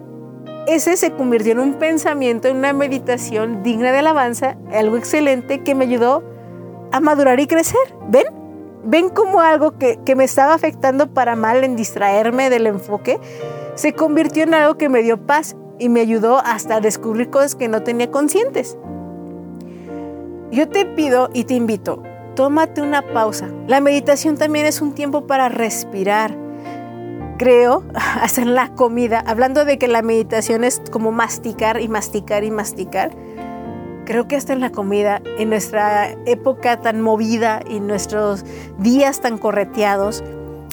ese 0.67 0.97
se 0.97 1.13
convirtió 1.13 1.53
en 1.53 1.59
un 1.59 1.75
pensamiento, 1.75 2.49
en 2.49 2.57
una 2.57 2.73
meditación 2.73 3.63
digna 3.63 3.93
de 3.93 3.99
alabanza, 3.99 4.57
algo 4.73 4.97
excelente 4.97 5.63
que 5.63 5.75
me 5.75 5.85
ayudó 5.85 6.23
a 6.93 7.01
madurar 7.01 7.39
y 7.41 7.47
crecer. 7.47 7.95
¿Ven? 8.09 8.25
¿Ven 8.85 9.09
cómo 9.09 9.41
algo 9.41 9.79
que, 9.79 9.99
que 10.05 10.15
me 10.15 10.25
estaba 10.25 10.55
afectando 10.55 11.13
para 11.13 11.37
mal 11.37 11.65
en 11.65 11.77
distraerme 11.77 12.51
del 12.51 12.67
enfoque 12.67 13.19
se 13.75 13.95
convirtió 13.95 14.43
en 14.43 14.55
algo 14.55 14.77
que 14.77 14.89
me 14.89 15.03
dio 15.03 15.19
paz 15.27 15.57
y 15.79 15.89
me 15.89 16.01
ayudó 16.01 16.39
hasta 16.39 16.77
a 16.77 16.81
descubrir 16.81 17.31
cosas 17.31 17.55
que 17.55 17.69
no 17.69 17.83
tenía 17.83 18.11
conscientes? 18.11 18.77
Yo 20.51 20.69
te 20.69 20.85
pido 20.87 21.31
y 21.33 21.45
te 21.45 21.55
invito, 21.55 22.03
tómate 22.37 22.81
una 22.81 23.03
pausa. 23.03 23.49
La 23.67 23.81
meditación 23.81 24.37
también 24.37 24.67
es 24.67 24.81
un 24.81 24.93
tiempo 24.93 25.27
para 25.27 25.49
respirar 25.49 26.44
creo, 27.37 27.85
en 28.37 28.55
la 28.55 28.69
comida, 28.75 29.23
hablando 29.27 29.65
de 29.65 29.79
que 29.79 29.89
la 29.89 30.03
meditación 30.03 30.65
es 30.65 30.83
como 30.91 31.13
masticar 31.13 31.81
y 31.81 31.89
masticar 31.89 32.45
y 32.45 32.51
masticar, 32.51 33.13
creo 34.05 34.29
que 34.29 34.37
hasta 34.37 34.53
en 34.53 34.61
la 34.61 34.71
comida, 34.71 35.23
en 35.39 35.49
nuestra 35.49 36.11
época 36.27 36.81
tan 36.81 37.01
movida 37.01 37.61
y 37.69 37.81
nuestros 37.81 38.45
días 38.79 39.21
tan 39.21 39.39
correteados, 39.39 40.23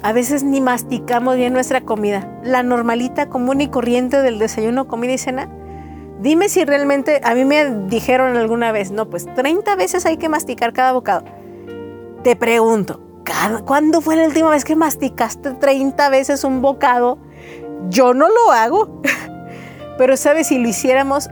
A 0.03 0.13
veces 0.13 0.41
ni 0.43 0.61
masticamos 0.61 1.35
bien 1.35 1.53
nuestra 1.53 1.81
comida. 1.81 2.27
La 2.43 2.63
normalita, 2.63 3.29
común 3.29 3.61
y 3.61 3.67
corriente 3.67 4.23
del 4.23 4.39
desayuno, 4.39 4.87
comida 4.87 5.13
y 5.13 5.19
cena. 5.19 5.47
Dime 6.19 6.49
si 6.49 6.65
realmente, 6.65 7.21
a 7.23 7.35
mí 7.35 7.45
me 7.45 7.69
dijeron 7.87 8.35
alguna 8.35 8.71
vez, 8.71 8.89
no, 8.89 9.11
pues 9.11 9.27
30 9.35 9.75
veces 9.75 10.07
hay 10.07 10.17
que 10.17 10.27
masticar 10.27 10.73
cada 10.73 10.93
bocado. 10.93 11.23
Te 12.23 12.35
pregunto, 12.35 12.99
¿cuándo 13.65 14.01
fue 14.01 14.15
la 14.15 14.25
última 14.25 14.49
vez 14.49 14.65
que 14.65 14.75
masticaste 14.75 15.51
30 15.51 16.09
veces 16.09 16.43
un 16.43 16.61
bocado? 16.61 17.17
Yo 17.89 18.13
no 18.13 18.27
lo 18.27 18.51
hago. 18.51 19.01
Pero 19.97 20.17
sabes, 20.17 20.47
si 20.47 20.57
lo 20.57 20.67
hiciéramos, 20.67 21.29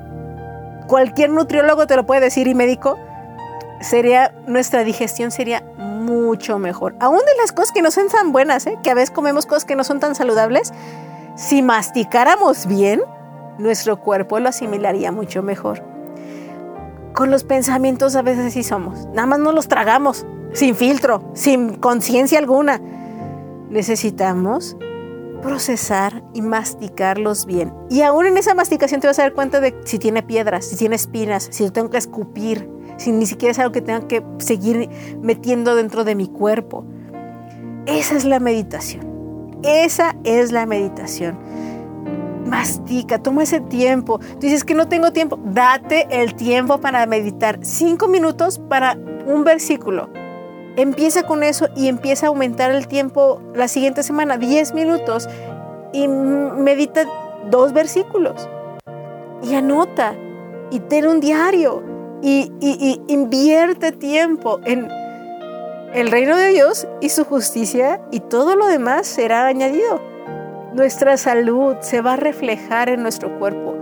cualquier 0.88 1.30
nutriólogo 1.30 1.88
te 1.88 1.95
lo 1.95 2.06
puede 2.06 2.21
decir 2.21 2.47
y 2.47 2.56
médico, 2.56 2.97
sería, 3.82 4.34
nuestra 4.47 4.84
digestión 4.84 5.32
sería 5.32 5.63
mucho 5.78 6.60
mejor. 6.60 6.95
Aún 6.99 7.19
de 7.19 7.41
las 7.41 7.52
cosas 7.52 7.71
que 7.71 7.82
no 7.82 7.91
son 7.91 8.08
tan 8.10 8.32
buenas, 8.32 8.67
¿eh? 8.67 8.78
que 8.84 8.91
a 8.91 8.93
veces 8.93 9.12
comemos 9.12 9.45
cosas 9.45 9.65
que 9.65 9.75
no 9.75 9.84
son 9.84 9.99
tan 9.99 10.15
saludables, 10.15 10.73
si 11.36 11.62
masticáramos 11.62 12.65
bien, 12.65 13.02
nuestro 13.58 13.99
cuerpo 13.99 14.39
lo 14.39 14.49
asimilaría 14.49 15.12
mucho 15.12 15.43
mejor. 15.43 15.84
Con 17.13 17.32
los 17.32 17.43
pensamientos 17.43 18.15
a 18.15 18.21
veces 18.21 18.54
sí 18.54 18.63
somos, 18.63 19.08
nada 19.08 19.25
más 19.25 19.39
no 19.39 19.52
los 19.52 19.67
tragamos, 19.67 20.25
sin 20.53 20.75
filtro, 20.75 21.23
sin 21.33 21.75
conciencia 21.75 22.39
alguna. 22.39 22.81
Necesitamos 23.69 24.77
procesar 25.41 26.23
y 26.33 26.41
masticarlos 26.41 27.45
bien. 27.45 27.73
Y 27.89 28.01
aún 28.01 28.25
en 28.25 28.38
esa 28.38 28.53
masticación 28.53 29.01
te 29.01 29.07
vas 29.07 29.19
a 29.19 29.23
dar 29.23 29.33
cuenta 29.33 29.59
de 29.59 29.75
si 29.85 29.99
tiene 29.99 30.23
piedras, 30.23 30.65
si 30.65 30.75
tiene 30.75 30.95
espinas, 30.95 31.47
si 31.51 31.63
lo 31.63 31.71
tengo 31.71 31.89
que 31.89 31.97
escupir, 31.97 32.69
si 32.97 33.12
ni 33.12 33.25
siquiera 33.25 33.51
es 33.51 33.59
algo 33.59 33.71
que 33.71 33.81
tenga 33.81 34.07
que 34.07 34.23
seguir 34.39 34.89
metiendo 35.21 35.75
dentro 35.75 36.03
de 36.03 36.15
mi 36.15 36.27
cuerpo. 36.27 36.85
Esa 37.85 38.15
es 38.17 38.25
la 38.25 38.39
meditación. 38.39 39.07
Esa 39.63 40.15
es 40.23 40.51
la 40.51 40.65
meditación. 40.65 41.38
Mastica, 42.45 43.19
toma 43.19 43.43
ese 43.43 43.59
tiempo. 43.62 44.19
Tú 44.19 44.39
dices 44.41 44.63
que 44.63 44.73
no 44.73 44.88
tengo 44.88 45.12
tiempo. 45.12 45.39
Date 45.43 46.07
el 46.09 46.35
tiempo 46.35 46.79
para 46.79 47.05
meditar. 47.05 47.59
Cinco 47.62 48.07
minutos 48.07 48.59
para 48.59 48.97
un 49.27 49.43
versículo. 49.43 50.09
Empieza 50.75 51.23
con 51.23 51.43
eso 51.43 51.67
y 51.75 51.88
empieza 51.88 52.27
a 52.27 52.29
aumentar 52.29 52.71
el 52.71 52.88
tiempo 52.88 53.41
la 53.53 53.67
siguiente 53.67 54.03
semana, 54.03 54.38
Diez 54.38 54.73
minutos, 54.73 55.27
y 55.91 56.08
medita 56.08 57.05
dos 57.49 57.73
versículos. 57.73 58.47
Y 59.43 59.55
anota 59.55 60.15
y 60.71 60.79
ten 60.79 61.08
un 61.08 61.19
diario 61.19 61.84
y, 62.21 62.51
invierte 63.08 63.91
tiempo 63.91 64.60
en 64.65 64.88
el 65.93 66.12
reino 66.12 66.36
de 66.36 66.49
Dios 66.49 66.88
y 67.01 67.10
su 67.10 67.25
justicia 67.25 68.01
y 68.12 68.19
todo 68.19 68.55
lo 68.55 68.67
demás 68.67 69.08
será 69.08 69.47
añadido. 69.47 70.01
Nuestra 70.73 71.17
salud 71.17 71.77
se 71.79 72.01
va 72.01 72.13
a 72.13 72.17
reflejar 72.17 72.89
en 72.89 73.01
nuestro 73.01 73.39
cuerpo. 73.39 73.75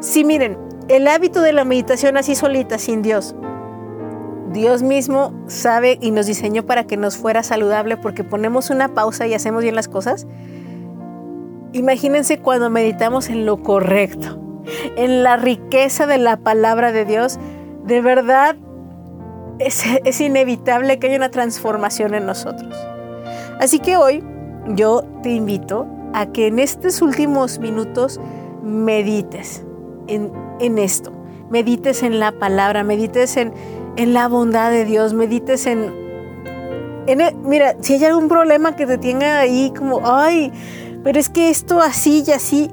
Si 0.00 0.24
miren, 0.24 0.58
el 0.88 1.08
hábito 1.08 1.40
de 1.40 1.54
la 1.54 1.64
meditación 1.64 2.18
así 2.18 2.34
solita, 2.34 2.78
sin 2.78 3.00
Dios, 3.00 3.34
Dios 4.54 4.82
mismo 4.82 5.34
sabe 5.48 5.98
y 6.00 6.12
nos 6.12 6.26
diseñó 6.26 6.64
para 6.64 6.84
que 6.84 6.96
nos 6.96 7.16
fuera 7.16 7.42
saludable 7.42 7.96
porque 7.96 8.22
ponemos 8.22 8.70
una 8.70 8.94
pausa 8.94 9.26
y 9.26 9.34
hacemos 9.34 9.62
bien 9.62 9.74
las 9.74 9.88
cosas. 9.88 10.26
Imagínense 11.72 12.38
cuando 12.38 12.70
meditamos 12.70 13.28
en 13.28 13.46
lo 13.46 13.62
correcto, 13.62 14.38
en 14.96 15.24
la 15.24 15.36
riqueza 15.36 16.06
de 16.06 16.18
la 16.18 16.36
palabra 16.36 16.92
de 16.92 17.04
Dios, 17.04 17.38
de 17.84 18.00
verdad 18.00 18.56
es, 19.58 20.20
inevitable 20.20 20.98
que 20.98 21.08
haya 21.08 21.16
una 21.16 21.30
transformación 21.30 22.14
en 22.14 22.24
nosotros. 22.24 22.74
Así 23.58 23.80
que 23.80 23.96
hoy 23.96 24.22
yo 24.68 25.02
te 25.24 25.30
invito 25.30 25.86
a 26.12 26.26
que 26.26 26.46
en 26.46 26.60
estos 26.60 27.02
últimos 27.02 27.58
minutos 27.58 28.20
medites 28.62 29.64
en, 30.06 30.78
esto, 30.78 31.12
medites 31.50 32.04
en 32.04 32.20
la 32.20 32.30
palabra, 32.32 32.84
medites 32.84 33.36
en, 33.36 33.52
la 33.96 34.28
bondad 34.28 34.70
de 34.70 34.84
Dios, 34.84 35.14
medites 35.14 35.66
en, 35.66 35.92
en... 37.06 37.48
Mira, 37.48 37.76
si 37.80 37.94
hay 37.94 38.04
algún 38.04 38.28
problema 38.28 38.76
que 38.76 38.86
te 38.86 38.98
tenga 38.98 39.38
ahí 39.38 39.72
como, 39.76 40.00
ay, 40.04 40.52
pero 41.02 41.18
es 41.18 41.28
que 41.28 41.50
esto 41.50 41.80
así 41.80 42.24
y 42.26 42.32
así, 42.32 42.70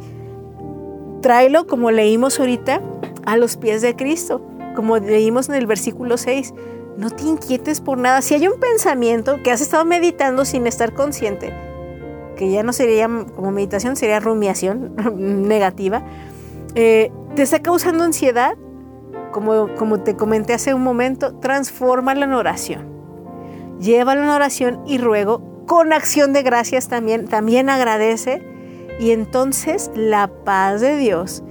tráelo 1.21 1.67
como 1.67 1.91
leímos 1.91 2.39
ahorita 2.39 2.81
a 3.25 3.37
los 3.37 3.57
pies 3.57 3.81
de 3.81 3.95
Cristo 3.95 4.41
como 4.73 4.97
leímos 4.97 5.49
en 5.49 5.55
el 5.55 5.67
versículo 5.67 6.17
6, 6.17 6.53
no 6.97 7.09
te 7.09 7.23
inquietes 7.23 7.81
por 7.81 7.97
nada. 7.97 8.21
Si 8.21 8.33
hay 8.33 8.47
un 8.47 8.59
pensamiento 8.59 9.41
que 9.43 9.51
has 9.51 9.61
estado 9.61 9.85
meditando 9.85 10.45
sin 10.45 10.67
estar 10.67 10.93
consciente, 10.93 11.53
que 12.37 12.49
ya 12.49 12.63
no 12.63 12.73
sería 12.73 13.07
como 13.35 13.51
meditación, 13.51 13.95
sería 13.95 14.19
rumiación 14.19 14.95
negativa, 15.47 16.03
eh, 16.75 17.11
te 17.35 17.43
está 17.43 17.61
causando 17.61 18.03
ansiedad, 18.03 18.55
como, 19.31 19.99
te 19.99 20.15
comenté 20.15 20.53
hace 20.53 20.73
un 20.73 20.83
momento, 20.83 21.35
transfórmalo 21.35 22.23
en 22.23 22.33
oración. 22.33 22.85
Llévalo 23.79 24.23
en 24.23 24.29
oración 24.29 24.83
y 24.85 24.97
ruego, 24.97 25.65
con 25.65 25.93
acción 25.93 26.33
de 26.33 26.43
gracias 26.43 26.87
también, 26.87 27.27
también 27.27 27.69
agradece. 27.69 28.45
Y 28.99 29.11
entonces 29.11 29.89
la 29.95 30.27
paz 30.27 30.81
de 30.81 30.97
Dios, 30.97 31.43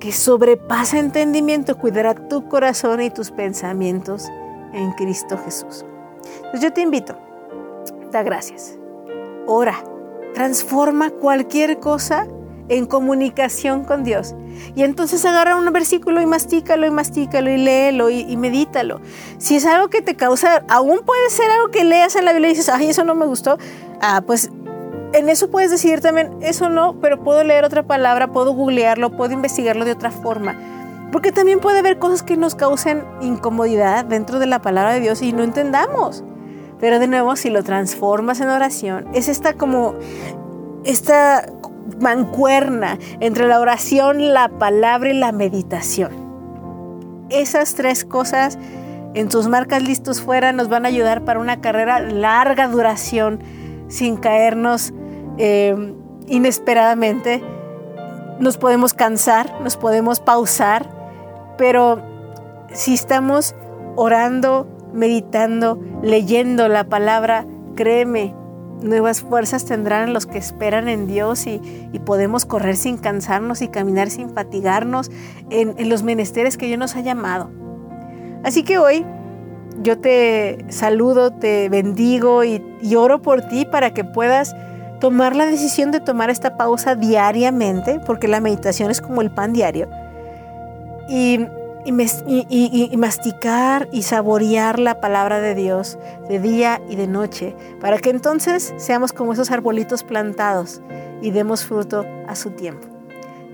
que 0.00 0.10
sobrepasa 0.10 0.98
entendimiento, 0.98 1.78
cuidará 1.78 2.14
tu 2.14 2.48
corazón 2.48 3.00
y 3.02 3.10
tus 3.10 3.30
pensamientos 3.30 4.28
en 4.72 4.92
Cristo 4.92 5.38
Jesús. 5.44 5.84
Entonces 6.36 6.60
yo 6.60 6.72
te 6.72 6.80
invito, 6.80 7.16
da 8.10 8.22
gracias, 8.22 8.78
ora, 9.46 9.76
transforma 10.34 11.10
cualquier 11.10 11.78
cosa 11.78 12.26
en 12.68 12.86
comunicación 12.86 13.84
con 13.84 14.04
Dios. 14.04 14.34
Y 14.74 14.82
entonces 14.84 15.24
agarra 15.24 15.56
un 15.56 15.70
versículo 15.72 16.20
y 16.20 16.26
mastícalo 16.26 16.86
y 16.86 16.90
mastícalo 16.90 17.50
y 17.50 17.56
léelo 17.56 18.10
y, 18.10 18.20
y, 18.20 18.36
medítalo. 18.36 19.00
Si 19.38 19.56
es 19.56 19.66
algo 19.66 19.88
que 19.88 20.02
te 20.02 20.14
causa, 20.14 20.64
aún 20.68 21.00
puede 21.04 21.30
ser 21.30 21.50
algo 21.50 21.68
que 21.68 21.84
leas 21.84 22.16
en 22.16 22.24
la 22.24 22.32
Biblia 22.32 22.50
y 22.50 22.54
dices, 22.54 22.68
ay, 22.68 22.90
eso 22.90 23.04
no 23.04 23.14
me 23.14 23.26
gustó, 23.26 23.58
ah, 24.00 24.22
pues 24.26 24.50
en 25.12 25.28
eso 25.28 25.50
puedes 25.50 25.70
decidir 25.70 26.00
también, 26.00 26.30
eso 26.40 26.68
no, 26.68 26.96
pero 27.00 27.22
puedo 27.22 27.44
leer 27.44 27.64
otra 27.64 27.82
palabra, 27.82 28.32
puedo 28.32 28.54
googlearlo, 28.54 29.10
puedo 29.16 29.32
investigarlo 29.32 29.84
de 29.84 29.92
otra 29.92 30.10
forma. 30.10 30.56
Porque 31.12 31.32
también 31.32 31.60
puede 31.60 31.80
haber 31.80 31.98
cosas 31.98 32.22
que 32.22 32.36
nos 32.38 32.54
causen 32.54 33.04
incomodidad 33.20 34.06
dentro 34.06 34.38
de 34.38 34.46
la 34.46 34.62
palabra 34.62 34.94
de 34.94 35.00
Dios 35.00 35.20
y 35.20 35.32
no 35.32 35.42
entendamos. 35.42 36.24
Pero 36.80 36.98
de 36.98 37.06
nuevo, 37.06 37.36
si 37.36 37.50
lo 37.50 37.62
transformas 37.62 38.40
en 38.40 38.48
oración, 38.48 39.06
es 39.12 39.28
esta 39.28 39.52
como, 39.52 39.94
esta 40.84 41.46
mancuerna 42.02 42.98
entre 43.20 43.46
la 43.46 43.60
oración, 43.60 44.32
la 44.34 44.48
palabra 44.48 45.10
y 45.10 45.14
la 45.14 45.32
meditación. 45.32 46.10
Esas 47.30 47.74
tres 47.74 48.04
cosas 48.04 48.58
en 49.14 49.28
tus 49.28 49.48
marcas 49.48 49.82
listos 49.82 50.20
fuera 50.20 50.52
nos 50.52 50.68
van 50.68 50.84
a 50.84 50.88
ayudar 50.88 51.24
para 51.24 51.40
una 51.40 51.60
carrera 51.60 52.00
larga 52.00 52.68
duración 52.68 53.40
sin 53.88 54.16
caernos 54.16 54.92
eh, 55.38 55.94
inesperadamente. 56.26 57.42
Nos 58.38 58.56
podemos 58.56 58.94
cansar, 58.94 59.60
nos 59.60 59.76
podemos 59.76 60.20
pausar, 60.20 60.88
pero 61.58 62.02
si 62.72 62.94
estamos 62.94 63.54
orando, 63.96 64.66
meditando, 64.92 65.78
leyendo 66.02 66.68
la 66.68 66.84
palabra, 66.84 67.46
créeme, 67.76 68.34
nuevas 68.82 69.20
fuerzas 69.20 69.64
tendrán 69.64 70.12
los 70.12 70.26
que 70.26 70.38
esperan 70.38 70.88
en 70.88 71.06
Dios 71.06 71.46
y, 71.46 71.60
podemos 72.04 72.44
correr 72.44 72.76
sin 72.76 72.96
cansarnos 72.96 73.62
y 73.62 73.68
caminar 73.68 74.10
sin 74.10 74.30
fatigarnos 74.30 75.10
en, 75.50 75.88
los 75.88 76.02
menesteres 76.02 76.56
que 76.56 76.66
Dios 76.66 76.78
nos 76.78 76.96
ha 76.96 77.00
llamado. 77.00 77.50
Así 78.42 78.64
que 78.64 78.78
hoy 78.78 79.04
yo 79.82 79.98
te 79.98 80.64
saludo, 80.68 81.32
te 81.32 81.68
bendigo 81.68 82.42
y 82.44 82.60
oro 82.96 83.22
por 83.22 83.42
ti 83.42 83.64
para 83.64 83.94
que 83.94 84.04
puedas 84.04 84.54
tomar 85.02 85.34
la 85.34 85.46
decisión 85.46 85.90
de 85.90 85.98
tomar 85.98 86.30
esta 86.30 86.56
pausa 86.56 86.94
diariamente, 86.94 87.98
porque 88.06 88.28
la 88.28 88.40
meditación 88.40 88.88
es 88.88 89.00
como 89.00 89.20
el 89.20 89.32
pan 89.32 89.52
diario, 89.52 89.88
y, 91.08 91.40
masticar 92.96 93.88
y 93.92 94.02
saborear 94.02 94.78
la 94.78 95.00
palabra 95.00 95.40
de 95.40 95.54
Dios 95.54 95.98
de 96.28 96.38
día 96.38 96.80
y 96.88 96.96
de 96.96 97.08
noche, 97.08 97.56
para 97.80 97.98
que 97.98 98.10
entonces 98.10 98.72
seamos 98.76 99.12
como 99.12 99.32
esos 99.32 99.50
arbolitos 99.50 100.04
plantados 100.04 100.80
y 101.20 101.30
demos 101.30 101.64
fruto 101.64 102.06
a 102.28 102.36
su 102.36 102.50
tiempo. 102.50 102.86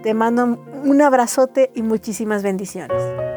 Te 0.03 0.14
mando 0.14 0.59
un 0.85 1.03
abrazote 1.03 1.70
y 1.74 1.83
muchísimas 1.83 2.43
bendiciones. 2.43 3.28